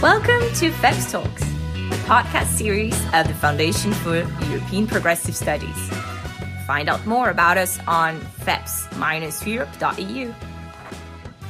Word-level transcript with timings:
Welcome 0.00 0.46
to 0.54 0.70
FEPS 0.70 1.10
Talks, 1.10 1.42
a 1.42 1.98
podcast 2.06 2.56
series 2.56 2.94
of 3.12 3.26
the 3.26 3.34
Foundation 3.34 3.92
for 3.92 4.18
European 4.44 4.86
Progressive 4.86 5.34
Studies. 5.34 5.90
Find 6.68 6.88
out 6.88 7.04
more 7.04 7.30
about 7.30 7.58
us 7.58 7.80
on 7.88 8.20
feps-europe.eu. 8.46 10.32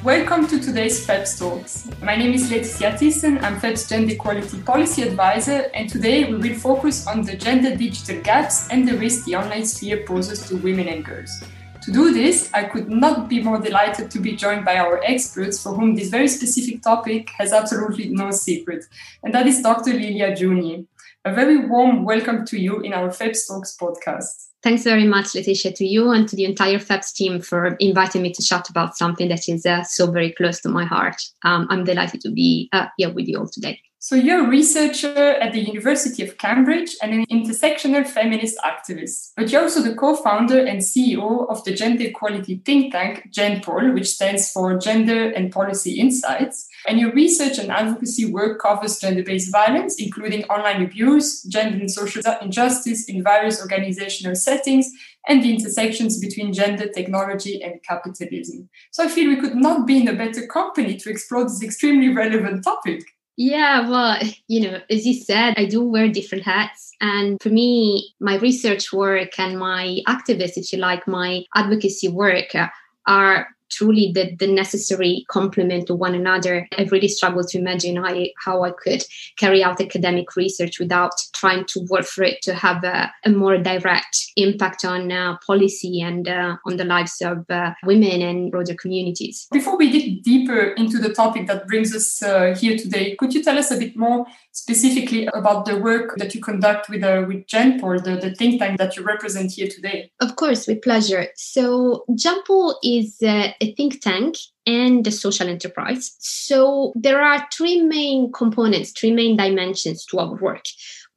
Welcome 0.02 0.46
to 0.46 0.58
today's 0.58 1.06
FEPS 1.06 1.38
Talks. 1.38 1.90
My 2.00 2.16
name 2.16 2.32
is 2.32 2.50
Laetitia 2.50 2.92
Thyssen, 2.92 3.42
I'm 3.42 3.60
FEPS 3.60 3.86
Gender 3.86 4.14
Equality 4.14 4.62
Policy 4.62 5.02
Advisor, 5.02 5.70
and 5.74 5.90
today 5.90 6.24
we 6.24 6.36
will 6.38 6.58
focus 6.58 7.06
on 7.06 7.20
the 7.20 7.36
gender 7.36 7.76
digital 7.76 8.18
gaps 8.22 8.70
and 8.70 8.88
the 8.88 8.96
risk 8.96 9.26
the 9.26 9.36
online 9.36 9.66
sphere 9.66 10.04
poses 10.06 10.48
to 10.48 10.56
women 10.56 10.88
and 10.88 11.04
girls. 11.04 11.44
To 11.88 11.94
do 11.94 12.12
this, 12.12 12.50
I 12.52 12.64
could 12.64 12.90
not 12.90 13.30
be 13.30 13.42
more 13.42 13.58
delighted 13.58 14.10
to 14.10 14.20
be 14.20 14.36
joined 14.36 14.66
by 14.66 14.76
our 14.76 15.02
experts 15.02 15.62
for 15.62 15.72
whom 15.72 15.94
this 15.94 16.10
very 16.10 16.28
specific 16.28 16.82
topic 16.82 17.30
has 17.38 17.50
absolutely 17.50 18.10
no 18.10 18.30
secret, 18.30 18.84
and 19.22 19.32
that 19.32 19.46
is 19.46 19.62
Dr. 19.62 19.94
Lilia 19.94 20.36
Giugni. 20.36 20.86
A 21.24 21.32
very 21.32 21.64
warm 21.64 22.04
welcome 22.04 22.44
to 22.44 22.60
you 22.60 22.80
in 22.80 22.92
our 22.92 23.08
FEPS 23.08 23.48
Talks 23.48 23.74
podcast. 23.80 24.48
Thanks 24.62 24.82
very 24.84 25.06
much, 25.06 25.34
Laetitia, 25.34 25.72
to 25.76 25.86
you 25.86 26.10
and 26.10 26.28
to 26.28 26.36
the 26.36 26.44
entire 26.44 26.78
FEPS 26.78 27.14
team 27.14 27.40
for 27.40 27.68
inviting 27.80 28.20
me 28.20 28.34
to 28.34 28.44
chat 28.44 28.68
about 28.68 28.98
something 28.98 29.30
that 29.30 29.48
is 29.48 29.64
uh, 29.64 29.82
so 29.84 30.10
very 30.10 30.34
close 30.34 30.60
to 30.60 30.68
my 30.68 30.84
heart. 30.84 31.16
Um, 31.42 31.66
I'm 31.70 31.84
delighted 31.84 32.20
to 32.20 32.30
be 32.30 32.68
uh, 32.70 32.88
here 32.98 33.10
with 33.14 33.28
you 33.28 33.38
all 33.38 33.48
today. 33.48 33.80
So, 34.08 34.16
you're 34.16 34.46
a 34.46 34.48
researcher 34.48 35.14
at 35.14 35.52
the 35.52 35.60
University 35.60 36.22
of 36.26 36.38
Cambridge 36.38 36.96
and 37.02 37.12
an 37.12 37.26
intersectional 37.26 38.08
feminist 38.08 38.56
activist, 38.64 39.32
but 39.36 39.52
you're 39.52 39.60
also 39.60 39.82
the 39.82 39.94
co 39.94 40.16
founder 40.16 40.64
and 40.64 40.80
CEO 40.80 41.46
of 41.50 41.62
the 41.64 41.74
gender 41.74 42.04
equality 42.04 42.62
think 42.64 42.92
tank 42.92 43.28
GenPol, 43.30 43.92
which 43.92 44.08
stands 44.08 44.50
for 44.50 44.78
Gender 44.78 45.28
and 45.32 45.52
Policy 45.52 46.00
Insights. 46.00 46.70
And 46.86 46.98
your 46.98 47.12
research 47.12 47.58
and 47.58 47.70
advocacy 47.70 48.32
work 48.32 48.62
covers 48.62 48.98
gender 48.98 49.22
based 49.22 49.52
violence, 49.52 49.96
including 50.00 50.44
online 50.44 50.82
abuse, 50.82 51.42
gender 51.42 51.76
and 51.76 51.90
social 51.90 52.22
injustice 52.40 53.10
in 53.10 53.22
various 53.22 53.60
organizational 53.60 54.36
settings, 54.36 54.88
and 55.28 55.42
the 55.42 55.52
intersections 55.52 56.18
between 56.18 56.54
gender, 56.54 56.88
technology, 56.88 57.62
and 57.62 57.82
capitalism. 57.82 58.70
So, 58.90 59.04
I 59.04 59.08
feel 59.08 59.28
we 59.28 59.36
could 59.36 59.56
not 59.56 59.86
be 59.86 60.00
in 60.00 60.08
a 60.08 60.14
better 60.14 60.46
company 60.46 60.96
to 60.96 61.10
explore 61.10 61.44
this 61.44 61.62
extremely 61.62 62.08
relevant 62.08 62.64
topic. 62.64 63.02
Yeah, 63.38 63.88
well, 63.88 64.18
you 64.48 64.60
know, 64.60 64.80
as 64.90 65.06
you 65.06 65.14
said, 65.14 65.54
I 65.56 65.64
do 65.64 65.82
wear 65.82 66.08
different 66.08 66.44
hats. 66.44 66.90
And 67.00 67.40
for 67.40 67.48
me, 67.48 68.12
my 68.20 68.36
research 68.36 68.92
work 68.92 69.38
and 69.38 69.58
my 69.58 70.00
activist, 70.06 70.56
if 70.56 70.72
you 70.72 70.78
like, 70.78 71.06
my 71.06 71.44
advocacy 71.54 72.08
work 72.08 72.54
uh, 72.54 72.66
are 73.06 73.46
truly 73.70 74.12
the, 74.14 74.34
the 74.38 74.46
necessary 74.46 75.24
complement 75.28 75.86
to 75.86 75.94
one 75.94 76.14
another. 76.14 76.68
I've 76.76 76.92
really 76.92 77.08
struggled 77.08 77.48
to 77.48 77.58
imagine 77.58 77.96
how 77.96 78.06
I, 78.06 78.32
how 78.44 78.64
I 78.64 78.70
could 78.70 79.04
carry 79.36 79.62
out 79.62 79.80
academic 79.80 80.36
research 80.36 80.78
without 80.78 81.12
trying 81.34 81.64
to 81.66 81.80
work 81.88 82.04
for 82.04 82.24
it 82.24 82.42
to 82.42 82.54
have 82.54 82.84
a, 82.84 83.12
a 83.24 83.30
more 83.30 83.58
direct 83.58 84.32
impact 84.36 84.84
on 84.84 85.12
uh, 85.12 85.36
policy 85.46 86.00
and 86.00 86.28
uh, 86.28 86.56
on 86.66 86.76
the 86.76 86.84
lives 86.84 87.20
of 87.20 87.44
uh, 87.50 87.72
women 87.84 88.22
and 88.22 88.50
broader 88.50 88.74
communities. 88.74 89.46
Before 89.52 89.76
we 89.76 89.90
dig 89.90 90.22
deeper 90.22 90.72
into 90.72 90.98
the 90.98 91.12
topic 91.12 91.46
that 91.46 91.66
brings 91.66 91.94
us 91.94 92.22
uh, 92.22 92.54
here 92.58 92.76
today, 92.76 93.16
could 93.16 93.34
you 93.34 93.42
tell 93.42 93.58
us 93.58 93.70
a 93.70 93.76
bit 93.76 93.96
more 93.96 94.26
specifically 94.52 95.26
about 95.34 95.64
the 95.64 95.76
work 95.76 96.16
that 96.16 96.34
you 96.34 96.40
conduct 96.40 96.88
with, 96.88 97.04
uh, 97.04 97.24
with 97.26 97.46
GenPol, 97.46 98.02
the, 98.02 98.16
the 98.16 98.34
think 98.34 98.60
tank 98.60 98.78
that 98.78 98.96
you 98.96 99.02
represent 99.04 99.52
here 99.52 99.68
today? 99.68 100.10
Of 100.20 100.36
course, 100.36 100.66
with 100.66 100.82
pleasure. 100.82 101.28
So, 101.36 102.04
GenPol 102.10 102.74
is 102.82 103.18
uh, 103.22 103.52
a 103.60 103.74
think 103.74 104.00
tank 104.00 104.36
and 104.66 105.06
a 105.06 105.10
social 105.10 105.48
enterprise. 105.48 106.16
So 106.18 106.92
there 106.94 107.22
are 107.22 107.46
three 107.52 107.82
main 107.82 108.32
components, 108.32 108.92
three 108.92 109.12
main 109.12 109.36
dimensions 109.36 110.04
to 110.06 110.18
our 110.18 110.34
work. 110.36 110.64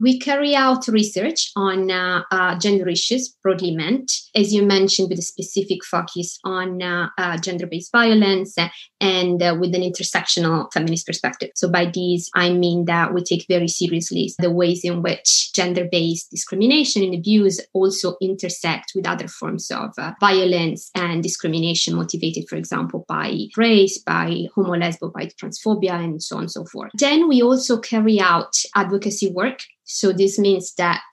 We 0.01 0.17
carry 0.17 0.55
out 0.55 0.87
research 0.87 1.51
on 1.55 1.91
uh, 1.91 2.23
uh, 2.31 2.57
gender 2.57 2.89
issues, 2.89 3.29
broadly 3.43 3.69
meant, 3.69 4.11
as 4.33 4.51
you 4.51 4.63
mentioned, 4.63 5.09
with 5.09 5.19
a 5.19 5.21
specific 5.21 5.85
focus 5.85 6.39
on 6.43 6.81
uh, 6.81 7.09
uh 7.19 7.37
gender 7.37 7.67
based 7.67 7.91
violence 7.91 8.55
and 8.99 9.43
uh, 9.43 9.55
with 9.59 9.75
an 9.75 9.81
intersectional 9.81 10.73
feminist 10.73 11.05
perspective. 11.05 11.51
So, 11.53 11.69
by 11.69 11.85
these, 11.85 12.31
I 12.33 12.51
mean 12.51 12.85
that 12.85 13.13
we 13.13 13.23
take 13.23 13.45
very 13.47 13.67
seriously 13.67 14.33
the 14.39 14.49
ways 14.49 14.83
in 14.83 15.03
which 15.03 15.53
gender 15.53 15.87
based 15.91 16.31
discrimination 16.31 17.03
and 17.03 17.13
abuse 17.13 17.59
also 17.73 18.15
intersect 18.23 18.93
with 18.95 19.07
other 19.07 19.27
forms 19.27 19.69
of 19.69 19.91
uh, 19.99 20.13
violence 20.19 20.89
and 20.95 21.21
discrimination 21.21 21.93
motivated, 21.93 22.45
for 22.49 22.55
example, 22.55 23.05
by 23.07 23.37
race, 23.55 23.99
by 23.99 24.45
homo 24.55 24.73
lesbo, 24.73 25.13
by 25.13 25.27
transphobia, 25.27 25.93
and 26.03 26.23
so 26.23 26.37
on 26.37 26.43
and 26.43 26.51
so 26.51 26.65
forth. 26.65 26.91
Then 26.95 27.29
we 27.29 27.43
also 27.43 27.79
carry 27.79 28.19
out 28.19 28.55
advocacy 28.75 29.31
work 29.31 29.61
so 29.91 30.11
this 30.11 30.39
means 30.39 30.73
that 30.75 31.03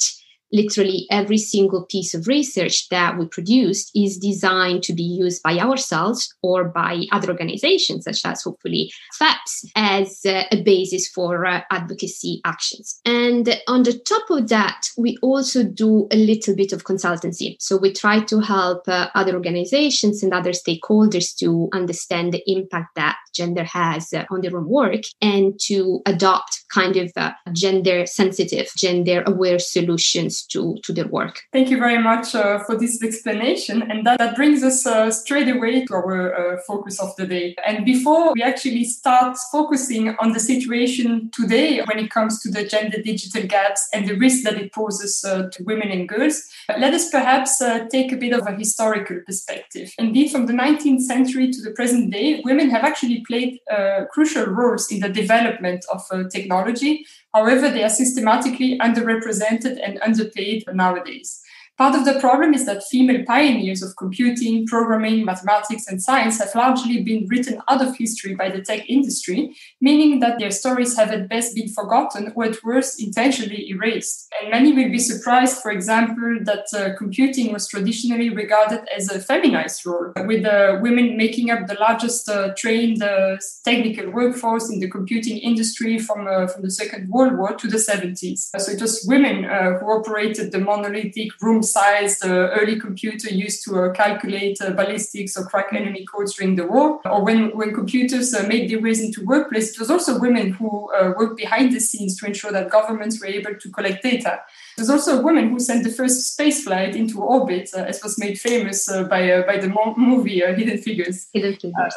literally 0.53 1.07
every 1.11 1.39
single 1.39 1.85
piece 1.87 2.15
of 2.15 2.27
research 2.27 2.89
that 2.89 3.19
we 3.19 3.27
produced 3.27 3.91
is 3.95 4.19
designed 4.19 4.83
to 4.85 4.93
be 4.93 5.03
used 5.03 5.43
by 5.43 5.59
ourselves 5.59 6.35
or 6.43 6.65
by 6.65 7.03
other 7.13 7.31
organizations 7.31 8.05
such 8.05 8.21
as 8.25 8.43
hopefully 8.43 8.91
FEPS 9.21 9.71
as 9.77 10.21
a 10.25 10.63
basis 10.63 11.09
for 11.09 11.45
uh, 11.47 11.61
advocacy 11.71 12.41
actions. 12.45 13.01
And 13.05 13.61
on 13.69 13.83
the 13.83 13.99
top 13.99 14.31
of 14.31 14.49
that 14.49 14.89
we 14.97 15.19
also 15.23 15.65
do 15.65 16.09
a 16.11 16.17
little 16.17 16.55
bit 16.55 16.73
of 16.73 16.85
consultancy. 16.85 17.57
So 17.61 17.77
we 17.77 17.93
try 17.93 18.21
to 18.21 18.41
help 18.41 18.89
uh, 18.89 19.09
other 19.15 19.35
organizations 19.35 20.23
and 20.23 20.33
other 20.33 20.53
stakeholders 20.53 21.37
to 21.39 21.69
understand 21.73 22.33
the 22.33 22.43
impact 22.47 22.95
that 22.97 23.17
gender 23.35 23.65
has 23.65 24.13
uh, 24.13 24.25
on 24.31 24.41
their 24.41 24.57
own 24.57 24.69
work 24.69 25.03
and 25.21 25.59
to 25.61 26.01
adopt 26.07 26.65
kind 26.73 26.97
of 26.97 27.13
gender 27.53 28.07
sensitive 28.07 28.69
gender 28.77 29.23
aware 29.27 29.59
solutions 29.59 30.38
to, 30.47 30.77
to 30.83 30.93
their 30.93 31.09
work. 31.09 31.43
Thank 31.53 31.71
you 31.71 31.79
very 31.79 31.99
much 31.99 32.35
uh, 32.35 32.59
for 32.61 32.77
this 32.77 33.03
explanation. 33.03 33.83
And 33.91 34.07
that, 34.07 34.19
that 34.19 34.37
brings 34.37 34.63
us 34.63 34.87
uh, 34.87 35.11
straight 35.11 35.49
away 35.49 35.85
to 35.87 35.95
our 35.95 36.35
uh, 36.35 36.61
focus 36.67 37.01
of 37.01 37.15
the 37.17 37.27
day. 37.27 37.57
And 37.67 37.85
before 37.85 38.33
we 38.35 38.43
actually 38.43 38.85
start 38.85 39.37
focusing 39.51 40.17
on 40.21 40.33
the 40.33 40.41
situation 40.41 41.31
today 41.33 41.81
when 41.83 41.99
it 41.99 42.11
comes 42.11 42.41
to 42.43 42.51
the 42.51 42.65
gender 42.65 43.01
digital 43.03 43.47
gaps 43.47 43.89
and 43.93 44.09
the 44.09 44.17
risk 44.17 44.45
that 44.45 44.59
it 44.59 44.73
poses 44.73 45.25
uh, 45.25 45.49
to 45.53 45.63
women 45.65 45.91
and 45.91 46.09
girls, 46.09 46.43
let 46.79 46.95
us 46.95 47.11
perhaps 47.11 47.61
uh, 47.61 47.87
take 47.91 48.13
a 48.13 48.17
bit 48.17 48.33
of 48.33 48.47
a 48.47 48.53
historical 48.53 49.21
perspective. 49.27 49.93
Indeed, 49.99 50.31
from 50.31 50.47
the 50.47 50.53
19th 50.53 51.01
century 51.01 51.51
to 51.51 51.63
the 51.63 51.71
present 51.73 52.13
day, 52.13 52.41
women 52.45 52.71
have 52.71 52.85
actually 52.85 53.25
played 53.27 53.59
uh, 53.71 54.05
crucial 54.11 54.47
roles 54.47 54.91
in 54.91 55.01
the 55.01 55.09
development 55.09 55.85
of 55.93 56.03
technology 56.31 57.05
However, 57.35 57.71
they 57.71 57.85
are 57.85 57.91
systematically 57.91 58.79
underrepresented 58.79 59.79
and 59.85 60.01
underpaid 60.03 60.65
nowadays. 60.73 61.43
Part 61.79 61.95
of 61.95 62.05
the 62.05 62.19
problem 62.19 62.55
is 62.55 62.67
that 62.67 62.83
female 62.83 63.25
pioneers 63.25 63.83
of 63.83 63.95
computing, 63.97 64.67
programming, 64.67 65.25
mathematics, 65.25 65.87
and 65.87 66.03
science 66.03 66.41
have 66.41 66.53
largely 66.57 67.05
been 67.05 67.29
written 67.29 67.63
out 67.69 67.81
of 67.81 67.97
history 67.97 68.35
by 68.35 68.51
the 68.51 68.61
tech 68.61 68.91
industry, 68.91 69.55
meaning 69.81 70.19
that 70.19 70.41
their 70.41 70.51
stories 70.51 70.97
have 70.97 71.13
at 71.13 71.29
best 71.29 71.55
been 71.55 71.69
forgotten 71.69 72.33
or 72.35 72.47
at 72.47 72.65
worst 72.65 73.01
intentionally 73.01 73.69
erased. 73.71 74.27
And 74.41 74.51
many 74.51 74.73
will 74.73 74.91
be 74.91 74.99
surprised, 74.99 75.63
for 75.63 75.71
example, 75.71 76.41
that 76.43 76.67
uh, 76.75 76.97
computing 76.99 77.53
was 77.53 77.69
traditionally 77.69 78.31
regarded 78.31 78.81
as 78.97 79.09
a 79.09 79.21
feminized 79.21 79.87
role, 79.87 80.13
with 80.27 80.45
uh, 80.45 80.79
women 80.83 81.17
making 81.17 81.53
up 81.53 81.69
the 81.69 81.79
largest 81.79 82.29
uh, 82.29 82.55
trained 82.57 83.05
uh, 83.05 83.37
technical 83.65 84.11
workforce 84.11 84.69
in 84.69 84.81
the 84.81 84.91
computing 84.91 85.39
industry 85.39 85.97
from, 86.01 86.27
uh, 86.27 86.49
from 86.49 86.63
the 86.63 86.73
Second 86.73 87.09
World 87.09 87.39
War 87.39 87.55
to 87.55 87.69
the 87.69 87.77
70s. 87.77 88.51
So 88.59 88.73
it 88.73 88.83
was 88.83 89.05
women 89.07 89.45
uh, 89.45 89.79
who 89.79 89.87
operated 89.93 90.51
the 90.51 90.59
monolithic 90.59 91.41
room 91.41 91.63
sized 91.73 92.25
uh, 92.25 92.51
early 92.59 92.79
computer 92.79 93.29
used 93.31 93.65
to 93.65 93.81
uh, 93.81 93.93
calculate 93.93 94.59
uh, 94.61 94.71
ballistics 94.71 95.37
or 95.37 95.45
crack 95.47 95.73
enemy 95.73 96.05
codes 96.07 96.35
during 96.35 96.57
the 96.57 96.67
war. 96.67 97.01
Or 97.05 97.25
when, 97.25 97.57
when 97.57 97.75
computers 97.75 98.33
made 98.47 98.71
their 98.71 98.81
ways 98.81 99.01
into 99.01 99.25
workplace, 99.25 99.71
it 99.71 99.79
was 99.79 99.91
also 99.91 100.19
women 100.19 100.53
who 100.53 100.91
worked 101.19 101.37
behind 101.37 101.73
the 101.73 101.81
scenes 101.81 102.19
to 102.19 102.27
ensure 102.27 102.53
that 102.53 102.71
governments 102.71 103.21
were 103.21 103.27
able 103.27 103.55
to 103.55 103.71
collect 103.71 104.03
data. 104.03 104.41
There's 104.79 104.91
also 104.91 105.19
a 105.19 105.23
woman 105.23 105.51
who 105.51 105.59
sent 105.59 105.83
the 105.83 105.91
first 105.91 106.35
space 106.35 106.63
flight 106.63 106.95
into 106.95 107.21
orbit, 107.21 107.69
uh, 107.77 107.81
as 107.81 108.01
was 108.01 108.17
made 108.17 108.39
famous 108.39 108.89
uh, 108.89 109.03
by 109.03 109.29
uh, 109.29 109.43
by 109.45 109.57
the 109.57 109.69
mo- 109.69 109.97
movie 109.97 110.39
Hidden 110.39 110.79
Figures. 110.79 111.27
Hidden 111.35 111.57
Figures. 111.57 111.95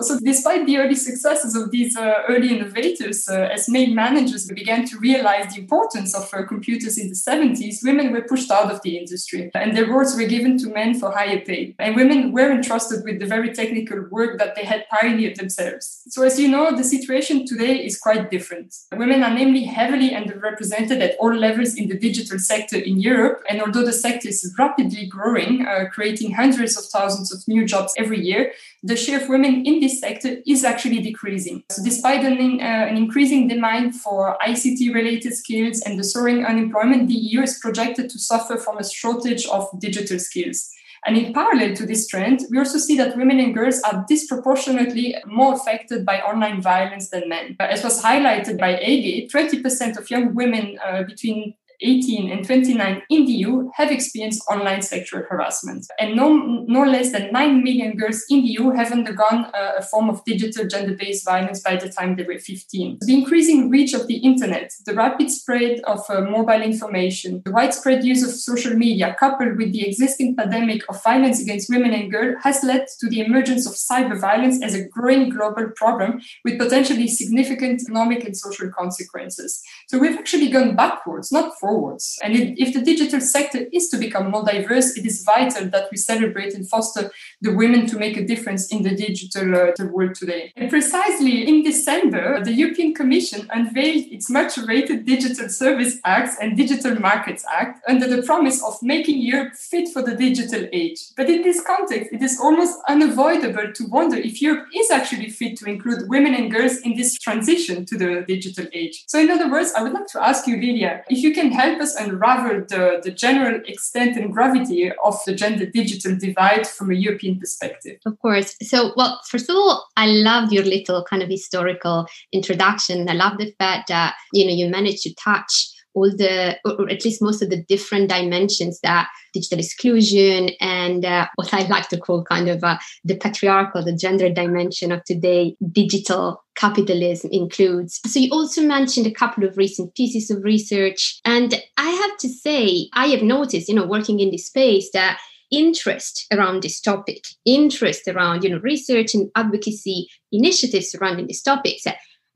so, 0.00 0.18
despite 0.22 0.66
the 0.66 0.76
early 0.76 0.94
successes 0.94 1.56
of 1.56 1.70
these 1.70 1.96
early 2.28 2.50
innovators, 2.54 3.26
as 3.28 3.66
main 3.66 3.94
managers 3.94 4.46
began 4.46 4.84
to 4.90 4.98
realize 4.98 5.54
the 5.54 5.60
importance 5.62 6.14
of 6.14 6.30
computers 6.46 6.98
in 6.98 7.08
the 7.08 7.14
70s, 7.14 7.82
women 7.82 8.12
were 8.12 8.20
pushed 8.20 8.50
out 8.50 8.70
of 8.70 8.82
the 8.82 8.98
industry. 8.98 9.50
And 9.54 9.74
their 9.74 9.88
roles 9.88 10.14
were 10.14 10.26
given 10.26 10.58
to 10.58 10.68
men 10.68 10.98
for 11.00 11.10
higher 11.10 11.40
pay. 11.40 11.74
And 11.78 11.96
women 11.96 12.32
were 12.32 12.50
entrusted 12.50 13.04
with 13.04 13.20
the 13.20 13.26
very 13.26 13.54
technical 13.54 14.04
work 14.10 14.38
that 14.38 14.54
they 14.54 14.64
had 14.64 14.84
pioneered 14.90 15.36
themselves. 15.36 16.02
So, 16.08 16.24
as 16.24 16.38
you 16.38 16.48
know, 16.48 16.76
the 16.76 16.84
situation 16.84 17.46
today 17.46 17.76
is 17.88 17.98
quite 17.98 18.30
different. 18.30 18.74
Women 18.94 19.22
are 19.22 19.34
namely 19.34 19.64
heavily 19.64 20.10
underrepresented 20.10 21.00
at 21.00 21.16
all 21.18 21.34
levels 21.34 21.74
in 21.74 21.88
the 21.88 22.01
digital 22.02 22.38
sector 22.38 22.76
in 22.76 23.00
Europe. 23.00 23.42
And 23.48 23.62
although 23.62 23.86
the 23.86 23.98
sector 24.06 24.28
is 24.28 24.54
rapidly 24.58 25.06
growing, 25.06 25.66
uh, 25.66 25.84
creating 25.90 26.32
hundreds 26.32 26.76
of 26.76 26.84
thousands 26.86 27.32
of 27.32 27.38
new 27.46 27.64
jobs 27.64 27.94
every 27.96 28.20
year, 28.20 28.52
the 28.82 28.96
share 28.96 29.20
of 29.22 29.28
women 29.28 29.64
in 29.64 29.80
this 29.80 30.00
sector 30.00 30.30
is 30.46 30.64
actually 30.64 31.00
decreasing. 31.00 31.62
So, 31.70 31.82
despite 31.84 32.22
an, 32.24 32.36
uh, 32.60 32.90
an 32.90 32.96
increasing 32.96 33.48
demand 33.48 33.94
for 33.94 34.36
ICT 34.50 34.92
related 34.92 35.32
skills 35.34 35.80
and 35.86 35.98
the 35.98 36.04
soaring 36.04 36.44
unemployment, 36.44 37.08
the 37.08 37.14
EU 37.14 37.40
is 37.42 37.58
projected 37.60 38.10
to 38.10 38.18
suffer 38.18 38.56
from 38.58 38.76
a 38.78 38.84
shortage 38.84 39.46
of 39.46 39.62
digital 39.80 40.18
skills. 40.18 40.58
And 41.04 41.16
in 41.16 41.32
parallel 41.32 41.74
to 41.74 41.84
this 41.84 42.06
trend, 42.06 42.42
we 42.50 42.58
also 42.58 42.78
see 42.78 42.96
that 42.96 43.16
women 43.16 43.40
and 43.40 43.54
girls 43.54 43.80
are 43.82 44.04
disproportionately 44.08 45.16
more 45.26 45.54
affected 45.54 46.06
by 46.06 46.20
online 46.20 46.62
violence 46.62 47.10
than 47.10 47.28
men. 47.28 47.56
As 47.58 47.82
was 47.82 48.00
highlighted 48.00 48.58
by 48.58 48.76
EIGE, 48.76 49.28
20% 49.28 49.98
of 49.98 50.10
young 50.10 50.34
women 50.34 50.78
uh, 50.84 51.02
between 51.02 51.54
18 51.82 52.30
and 52.30 52.44
29 52.44 53.02
in 53.10 53.26
the 53.26 53.32
EU 53.32 53.70
have 53.74 53.90
experienced 53.90 54.42
online 54.50 54.82
sexual 54.82 55.22
harassment. 55.28 55.86
And 55.98 56.16
no, 56.16 56.64
no 56.66 56.84
less 56.84 57.12
than 57.12 57.32
9 57.32 57.62
million 57.62 57.96
girls 57.96 58.24
in 58.30 58.42
the 58.42 58.48
EU 58.48 58.70
have 58.70 58.92
undergone 58.92 59.46
uh, 59.46 59.72
a 59.78 59.82
form 59.82 60.08
of 60.08 60.24
digital 60.24 60.66
gender 60.66 60.94
based 60.94 61.24
violence 61.24 61.60
by 61.60 61.76
the 61.76 61.88
time 61.88 62.16
they 62.16 62.22
were 62.22 62.38
15. 62.38 62.98
The 63.00 63.14
increasing 63.14 63.68
reach 63.70 63.94
of 63.94 64.06
the 64.06 64.16
internet, 64.16 64.72
the 64.86 64.94
rapid 64.94 65.30
spread 65.30 65.80
of 65.80 66.00
uh, 66.08 66.22
mobile 66.22 66.62
information, 66.62 67.42
the 67.44 67.52
widespread 67.52 68.04
use 68.04 68.22
of 68.22 68.30
social 68.30 68.74
media, 68.74 69.16
coupled 69.18 69.56
with 69.56 69.72
the 69.72 69.86
existing 69.86 70.36
pandemic 70.36 70.82
of 70.88 71.02
violence 71.02 71.40
against 71.42 71.70
women 71.70 71.92
and 71.92 72.10
girls, 72.10 72.36
has 72.42 72.62
led 72.62 72.86
to 73.00 73.08
the 73.08 73.20
emergence 73.20 73.66
of 73.66 73.74
cyber 73.74 74.18
violence 74.18 74.62
as 74.62 74.74
a 74.74 74.88
growing 74.88 75.28
global 75.28 75.70
problem 75.76 76.20
with 76.44 76.58
potentially 76.58 77.08
significant 77.08 77.82
economic 77.82 78.24
and 78.24 78.36
social 78.36 78.70
consequences. 78.70 79.62
So 79.88 79.98
we've 79.98 80.16
actually 80.16 80.48
gone 80.48 80.76
backwards, 80.76 81.32
not 81.32 81.58
forwards 81.58 81.71
forwards. 81.72 82.18
And 82.22 82.34
it, 82.34 82.60
if 82.64 82.74
the 82.74 82.82
digital 82.82 83.20
sector 83.20 83.60
is 83.72 83.88
to 83.90 83.96
become 83.96 84.30
more 84.30 84.44
diverse, 84.44 84.96
it 84.98 85.06
is 85.06 85.22
vital 85.22 85.68
that 85.70 85.88
we 85.90 85.96
celebrate 85.96 86.54
and 86.54 86.68
foster 86.68 87.10
the 87.40 87.54
women 87.54 87.86
to 87.86 87.96
make 88.04 88.16
a 88.16 88.26
difference 88.32 88.64
in 88.74 88.82
the 88.82 88.94
digital 88.94 89.48
uh, 89.54 89.84
world 89.86 90.14
today. 90.14 90.52
And 90.56 90.68
precisely 90.70 91.48
in 91.48 91.62
December, 91.62 92.44
the 92.44 92.52
European 92.52 92.94
Commission 92.94 93.48
unveiled 93.58 94.06
its 94.16 94.28
much 94.30 94.58
awaited 94.58 95.06
Digital 95.06 95.48
Service 95.48 95.94
Act 96.04 96.32
and 96.40 96.56
Digital 96.56 96.94
Markets 97.10 97.44
Act 97.60 97.82
under 97.88 98.06
the 98.06 98.22
promise 98.22 98.62
of 98.62 98.74
making 98.82 99.18
Europe 99.18 99.54
fit 99.54 99.88
for 99.92 100.02
the 100.02 100.14
digital 100.14 100.62
age. 100.72 101.00
But 101.16 101.30
in 101.30 101.42
this 101.42 101.60
context, 101.72 102.12
it 102.12 102.22
is 102.22 102.38
almost 102.40 102.78
unavoidable 102.88 103.72
to 103.72 103.82
wonder 103.86 104.16
if 104.16 104.42
Europe 104.42 104.66
is 104.74 104.90
actually 104.90 105.30
fit 105.30 105.56
to 105.58 105.66
include 105.66 106.08
women 106.08 106.34
and 106.34 106.50
girls 106.50 106.76
in 106.78 106.96
this 106.96 107.18
transition 107.18 107.86
to 107.86 107.96
the 107.96 108.24
digital 108.26 108.66
age. 108.72 109.04
So, 109.06 109.18
in 109.18 109.30
other 109.30 109.50
words, 109.50 109.72
I 109.76 109.82
would 109.82 109.92
like 109.92 110.08
to 110.14 110.22
ask 110.22 110.46
you, 110.46 110.56
Lilia, 110.56 111.04
if 111.08 111.18
you 111.24 111.32
can 111.32 111.51
help 111.52 111.80
us 111.80 111.94
unravel 111.96 112.64
the, 112.68 113.00
the 113.02 113.10
general 113.10 113.60
extent 113.66 114.16
and 114.16 114.32
gravity 114.32 114.90
of 115.04 115.18
the 115.26 115.34
gender 115.34 115.66
digital 115.66 116.16
divide 116.16 116.66
from 116.66 116.90
a 116.90 116.94
European 116.94 117.38
perspective. 117.38 117.98
Of 118.06 118.18
course. 118.18 118.54
So, 118.62 118.92
well, 118.96 119.20
first 119.28 119.48
of 119.48 119.56
all, 119.56 119.86
I 119.96 120.06
love 120.06 120.52
your 120.52 120.64
little 120.64 121.04
kind 121.04 121.22
of 121.22 121.28
historical 121.28 122.06
introduction. 122.32 123.08
I 123.08 123.14
love 123.14 123.38
the 123.38 123.52
fact 123.58 123.88
that, 123.88 124.14
you 124.32 124.46
know, 124.46 124.52
you 124.52 124.68
managed 124.68 125.02
to 125.04 125.14
touch 125.14 125.71
all 125.94 126.10
the, 126.10 126.58
or 126.64 126.90
at 126.90 127.04
least 127.04 127.22
most 127.22 127.42
of 127.42 127.50
the 127.50 127.62
different 127.62 128.08
dimensions 128.08 128.80
that 128.80 129.08
digital 129.32 129.58
exclusion 129.58 130.50
and 130.60 131.04
uh, 131.04 131.26
what 131.36 131.52
I 131.52 131.66
like 131.68 131.88
to 131.88 131.98
call 131.98 132.24
kind 132.24 132.48
of 132.48 132.62
uh, 132.62 132.78
the 133.04 133.16
patriarchal, 133.16 133.84
the 133.84 133.96
gender 133.96 134.28
dimension 134.28 134.92
of 134.92 135.04
today, 135.04 135.56
digital 135.70 136.42
capitalism 136.56 137.30
includes. 137.32 138.00
So 138.06 138.20
you 138.20 138.30
also 138.32 138.62
mentioned 138.62 139.06
a 139.06 139.12
couple 139.12 139.44
of 139.44 139.56
recent 139.56 139.94
pieces 139.94 140.30
of 140.30 140.44
research. 140.44 141.20
And 141.24 141.54
I 141.76 141.90
have 141.90 142.18
to 142.18 142.28
say, 142.28 142.88
I 142.92 143.06
have 143.08 143.22
noticed, 143.22 143.68
you 143.68 143.74
know, 143.74 143.86
working 143.86 144.20
in 144.20 144.30
this 144.30 144.46
space 144.46 144.90
that 144.92 145.18
interest 145.50 146.26
around 146.32 146.62
this 146.62 146.80
topic, 146.80 147.24
interest 147.44 148.08
around, 148.08 148.42
you 148.42 148.50
know, 148.50 148.58
research 148.60 149.14
and 149.14 149.30
advocacy 149.36 150.08
initiatives 150.32 150.90
surrounding 150.90 151.26
these 151.26 151.42
topics 151.42 151.86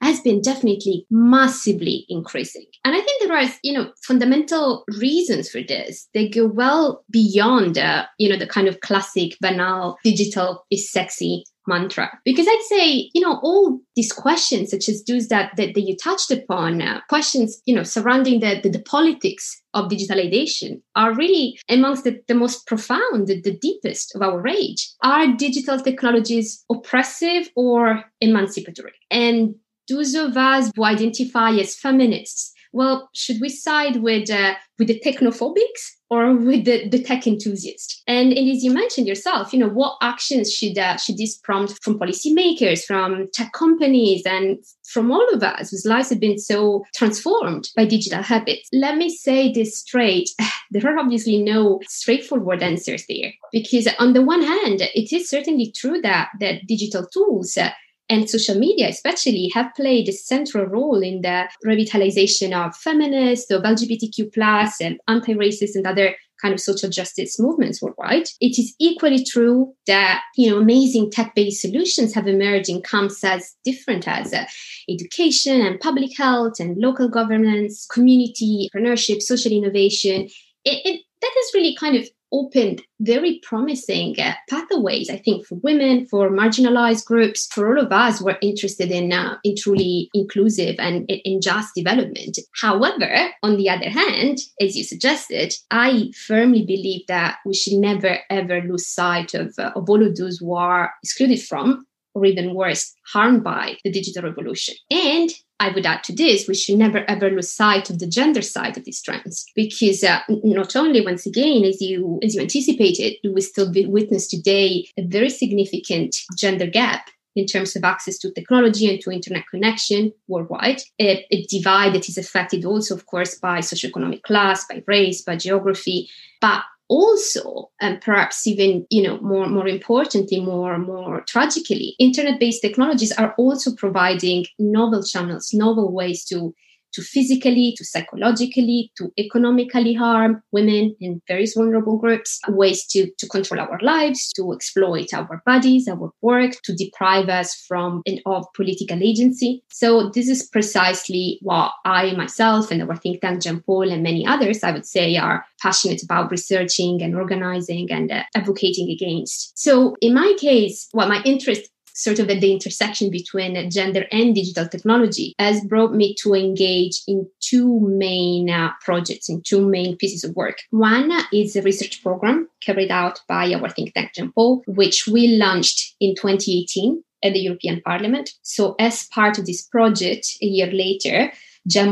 has 0.01 0.21
been 0.21 0.41
definitely 0.41 1.07
massively 1.11 2.05
increasing. 2.09 2.67
And 2.85 2.95
I 2.95 3.01
think 3.01 3.23
there 3.23 3.37
are, 3.37 3.49
you 3.63 3.73
know, 3.73 3.91
fundamental 4.03 4.85
reasons 4.99 5.51
for 5.51 5.63
this. 5.63 6.09
They 6.15 6.29
go 6.29 6.47
well 6.47 7.05
beyond, 7.11 7.79
uh, 7.79 8.07
you 8.19 8.29
know, 8.29 8.37
the 8.37 8.47
kind 8.47 8.69
of 8.69 8.81
classic, 8.81 9.37
banal, 9.41 9.97
digital 10.05 10.65
is 10.71 10.91
sexy 10.91 11.45
mantra. 11.67 12.19
Because 12.25 12.47
I'd 12.49 12.67
say, 12.69 13.11
you 13.13 13.21
know, 13.21 13.41
all 13.43 13.81
these 13.95 14.13
questions, 14.13 14.71
such 14.71 14.89
as 14.89 15.05
those 15.05 15.29
that, 15.29 15.53
that, 15.57 15.75
that 15.75 15.81
you 15.81 15.97
touched 15.97 16.31
upon, 16.31 16.81
uh, 16.81 17.01
questions, 17.09 17.61
you 17.67 17.75
know, 17.75 17.83
surrounding 17.83 18.41
the, 18.41 18.61
the, 18.63 18.69
the, 18.69 18.83
politics 18.83 19.61
of 19.75 19.91
digitalization 19.91 20.81
are 20.95 21.15
really 21.15 21.59
amongst 21.69 22.05
the, 22.05 22.21
the 22.29 22.35
most 22.35 22.67
profound, 22.67 23.27
the, 23.27 23.41
the 23.41 23.57
deepest 23.57 24.15
of 24.15 24.23
our 24.23 24.47
age. 24.47 24.89
Are 25.03 25.33
digital 25.33 25.81
technologies 25.81 26.65
oppressive 26.71 27.49
or 27.57 28.05
emancipatory? 28.21 28.95
And 29.11 29.57
those 29.89 30.15
of 30.15 30.37
us 30.37 30.71
who 30.75 30.85
identify 30.85 31.51
as 31.51 31.75
feminists, 31.75 32.53
well, 32.77 33.09
should 33.15 33.41
we 33.41 33.49
side 33.49 34.03
with 34.03 34.31
uh, 34.31 34.55
with 34.79 34.89
the 34.89 35.01
technophobics 35.01 35.93
or 36.11 36.35
with 36.35 36.67
the, 36.67 36.87
the 36.91 37.03
tech 37.03 37.27
enthusiast? 37.27 38.03
And, 38.07 38.35
and 38.35 38.51
as 38.51 38.63
you 38.63 38.71
mentioned 38.71 39.09
yourself, 39.09 39.53
you 39.53 39.59
know, 39.59 39.71
what 39.71 39.97
actions 40.03 40.53
should 40.53 40.77
uh, 40.77 40.99
should 40.99 41.17
this 41.17 41.39
prompt 41.39 41.83
from 41.83 41.99
policymakers, 41.99 42.85
from 42.85 43.29
tech 43.33 43.53
companies, 43.55 44.27
and 44.27 44.59
from 44.85 45.11
all 45.11 45.27
of 45.33 45.43
us 45.43 45.71
whose 45.71 45.87
lives 45.87 46.11
have 46.11 46.21
been 46.21 46.39
so 46.39 46.85
transformed 46.95 47.71
by 47.75 47.87
digital 47.87 48.23
habits? 48.23 48.69
Let 48.75 48.99
me 48.99 49.09
say 49.09 49.51
this 49.51 49.79
straight: 49.79 50.29
there 50.71 50.87
are 50.87 50.99
obviously 50.99 51.43
no 51.43 51.81
straightforward 51.89 52.63
answers 52.63 53.07
there, 53.09 53.33
because 53.53 53.89
on 53.99 54.13
the 54.13 54.23
one 54.23 54.43
hand, 54.43 54.83
it 54.95 55.15
is 55.15 55.31
certainly 55.31 55.73
true 55.75 56.01
that 56.03 56.29
that 56.41 56.67
digital 56.67 57.07
tools. 57.07 57.57
Uh, 57.57 57.71
and 58.09 58.31
social 58.31 58.59
media 58.59 58.89
especially 58.89 59.51
have 59.55 59.75
played 59.75 60.09
a 60.09 60.13
central 60.13 60.67
role 60.67 61.03
in 61.03 61.23
the 61.23 61.49
revitalization 61.65 62.53
of 62.53 62.77
feminists, 62.77 63.51
of 63.51 63.63
LGBTQ 63.63 64.33
plus 64.33 64.81
and 64.81 64.99
anti-racist 65.09 65.75
and 65.75 65.87
other 65.87 66.15
kind 66.41 66.53
of 66.53 66.61
social 66.61 66.91
justice 66.91 67.41
movements 67.41 67.81
worldwide. 67.81 68.29
It 68.41 68.59
is 68.59 68.75
equally 68.79 69.25
true 69.25 69.75
that 69.87 70.23
you 70.37 70.51
know 70.51 70.59
amazing 70.59 71.11
tech-based 71.11 71.61
solutions 71.61 72.15
have 72.15 72.27
emerged 72.27 72.69
in 72.69 72.83
camps 72.83 73.25
as 73.25 73.55
different 73.65 74.07
as 74.07 74.33
uh, 74.33 74.45
education 74.89 75.61
and 75.61 75.81
public 75.81 76.17
health 76.17 76.55
and 76.61 76.77
local 76.77 77.09
governance, 77.09 77.87
community 77.87 78.69
entrepreneurship, 78.75 79.23
social 79.23 79.53
innovation. 79.53 80.29
It, 80.65 80.85
it, 80.85 81.01
that 81.23 81.33
has 81.35 81.55
really 81.55 81.75
kind 81.77 81.97
of 81.97 82.09
opened 82.33 82.83
very 83.01 83.41
promising 83.43 84.19
uh, 84.21 84.35
pathways, 84.49 85.11
I 85.11 85.17
think, 85.17 85.47
for 85.47 85.57
women, 85.57 86.07
for 86.07 86.31
marginalized 86.31 87.05
groups, 87.05 87.47
for 87.53 87.69
all 87.69 87.85
of 87.85 87.93
us 87.93 88.19
who 88.19 88.29
are 88.29 88.39
interested 88.43 88.91
in, 88.91 89.13
uh, 89.13 89.37
in 89.45 89.55
truly 89.57 90.09
inclusive 90.15 90.77
and 90.79 91.09
in 91.09 91.41
just 91.41 91.75
development. 91.75 92.39
However, 92.61 93.31
on 93.43 93.57
the 93.57 93.69
other 93.69 93.91
hand, 93.91 94.39
as 94.61 94.77
you 94.77 94.85
suggested, 94.85 95.55
I 95.71 96.11
firmly 96.27 96.65
believe 96.65 97.07
that 97.09 97.37
we 97.45 97.55
should 97.55 97.75
never 97.75 98.19
ever 98.31 98.61
lose 98.63 98.89
sight 98.89 99.35
of, 99.35 99.55
uh, 99.59 99.73
of 99.77 99.89
all 99.89 100.05
of 100.05 100.17
those 100.17 100.39
who 100.39 100.55
are 100.55 100.93
excluded 101.03 101.43
from 101.43 101.87
or 102.15 102.25
even 102.25 102.55
worse, 102.55 102.95
harmed 103.13 103.45
by 103.45 103.77
the 103.85 103.93
digital 103.93 104.23
revolution. 104.23 104.75
And 104.91 105.29
I 105.59 105.71
would 105.71 105.87
add 105.87 106.05
to 106.05 106.15
this, 106.15 106.47
we 106.47 106.55
should 106.55 106.79
never 106.79 107.05
ever 107.09 107.31
lose 107.31 107.51
sight 107.51 107.89
of 107.89 107.99
the 107.99 108.07
gender 108.07 108.43
side 108.43 108.77
of 108.77 108.85
these 108.85 109.01
trends, 109.01 109.47
because 109.55 110.05
uh, 110.05 110.21
not 110.29 110.77
only, 110.77 111.01
once 111.01 111.25
again, 111.27 111.65
as 111.65 111.81
you 111.81 112.21
as 112.23 112.35
you 112.35 112.43
anticipated, 112.43 113.15
we 113.25 113.41
still 113.41 113.73
witness 113.73 114.29
today 114.29 114.87
a 114.99 115.03
very 115.07 115.31
significant 115.31 116.15
gender 116.37 116.67
gap 116.67 117.09
in 117.35 117.47
terms 117.47 117.77
of 117.77 117.85
access 117.85 118.19
to 118.19 118.33
technology 118.33 118.89
and 118.89 119.01
to 119.01 119.11
internet 119.11 119.45
connection 119.51 120.13
worldwide. 120.27 120.81
A, 120.99 121.27
a 121.31 121.47
divide 121.47 121.93
that 121.95 122.09
is 122.09 122.19
affected 122.19 122.65
also, 122.65 122.95
of 122.95 123.07
course, 123.07 123.35
by 123.39 123.59
socioeconomic 123.59 124.23
class, 124.23 124.67
by 124.67 124.83
race, 124.87 125.23
by 125.23 125.37
geography, 125.37 126.09
but 126.41 126.63
also 126.89 127.71
and 127.81 128.01
perhaps 128.01 128.47
even 128.47 128.87
you 128.91 129.03
know 129.03 129.19
more 129.21 129.49
more 129.49 129.67
importantly 129.67 130.41
more 130.41 130.79
more 130.79 131.21
tragically 131.23 131.97
internet 131.99 132.39
based 132.39 132.63
technologies 132.63 133.13
are 133.13 133.35
also 133.39 133.75
providing 133.75 134.47
novel 134.59 135.03
channels 135.03 135.53
novel 135.53 135.93
ways 135.93 136.25
to 136.25 136.55
to 136.97 137.03
physically, 137.03 137.75
to 137.77 137.85
psychologically, 137.85 138.91
to 138.97 139.13
economically 139.19 139.95
harm 139.95 140.43
women 140.51 140.97
in 141.01 141.21
various 141.29 141.55
vulnerable 141.55 141.99
groups, 141.99 142.41
ways 142.49 142.87
to, 142.87 143.11
to 143.19 143.29
control 143.29 143.61
our 143.61 143.79
lives, 143.83 144.33
to 144.33 144.53
exploit 144.53 145.13
our 145.15 145.43
bodies, 145.45 145.87
our 145.89 146.11
work, 146.23 146.53
to 146.65 146.75
deprive 146.75 147.29
us 147.29 147.55
from 147.69 148.03
and 148.07 148.21
of 148.25 148.47
political 148.55 149.03
agency. 149.03 149.63
So 149.71 150.11
this 150.15 150.29
is 150.29 150.49
precisely 150.49 151.39
what 151.43 151.73
I 151.85 152.13
myself 152.13 152.71
and 152.71 152.83
our 152.83 152.97
think 152.97 153.21
tank 153.21 153.43
GenPol 153.43 153.93
and 153.93 154.03
many 154.03 154.27
others, 154.27 154.65
I 154.65 154.73
would 154.73 154.87
say, 154.87 155.17
are 155.17 155.45
passionate 155.61 156.03
about 156.03 156.31
researching 156.31 157.03
and 157.03 157.15
organizing 157.15 157.93
and 157.93 158.11
uh, 158.11 158.23
advocating 158.35 158.91
against. 158.91 159.59
So 159.59 159.97
in 160.01 160.15
my 160.15 160.35
case, 160.39 160.89
what 160.93 161.09
my 161.09 161.23
interest 161.25 161.71
sort 161.97 162.19
of 162.19 162.29
at 162.31 162.41
the 162.41 162.53
intersection 162.53 163.11
between 163.11 163.71
gender 163.71 164.05
and 164.13 164.35
digital 164.35 164.69
technology 164.69 165.35
has 165.39 165.65
brought 165.65 165.93
me 165.93 166.15
to 166.23 166.35
engage 166.35 167.01
in 167.09 167.27
two 167.41 167.81
main 167.81 168.51
uh, 168.51 168.71
projects, 168.83 169.29
in 169.29 169.43
two 169.43 169.67
main 169.67 169.97
pieces 169.97 170.23
of 170.23 170.37
work. 170.37 170.59
One 170.71 171.11
is 171.33 171.57
a 171.57 171.63
research 171.63 172.03
program 172.03 172.49
carried 172.61 172.91
out 172.91 173.21
by 173.29 173.53
our 173.55 173.71
think 173.71 173.95
tank 173.95 174.13
Paul, 174.35 174.63
which 174.67 175.07
we 175.07 175.37
launched 175.37 175.97
in 176.01 176.15
2018 176.15 177.03
at 177.25 177.33
the 177.33 177.41
European 177.41 177.81
Parliament. 177.81 178.31
So, 178.43 178.75
as 178.79 179.07
part 179.09 179.39
of 179.39 179.47
this 179.47 179.63
project, 179.63 180.27
a 180.43 180.47
year 180.47 180.71
later, 180.71 181.33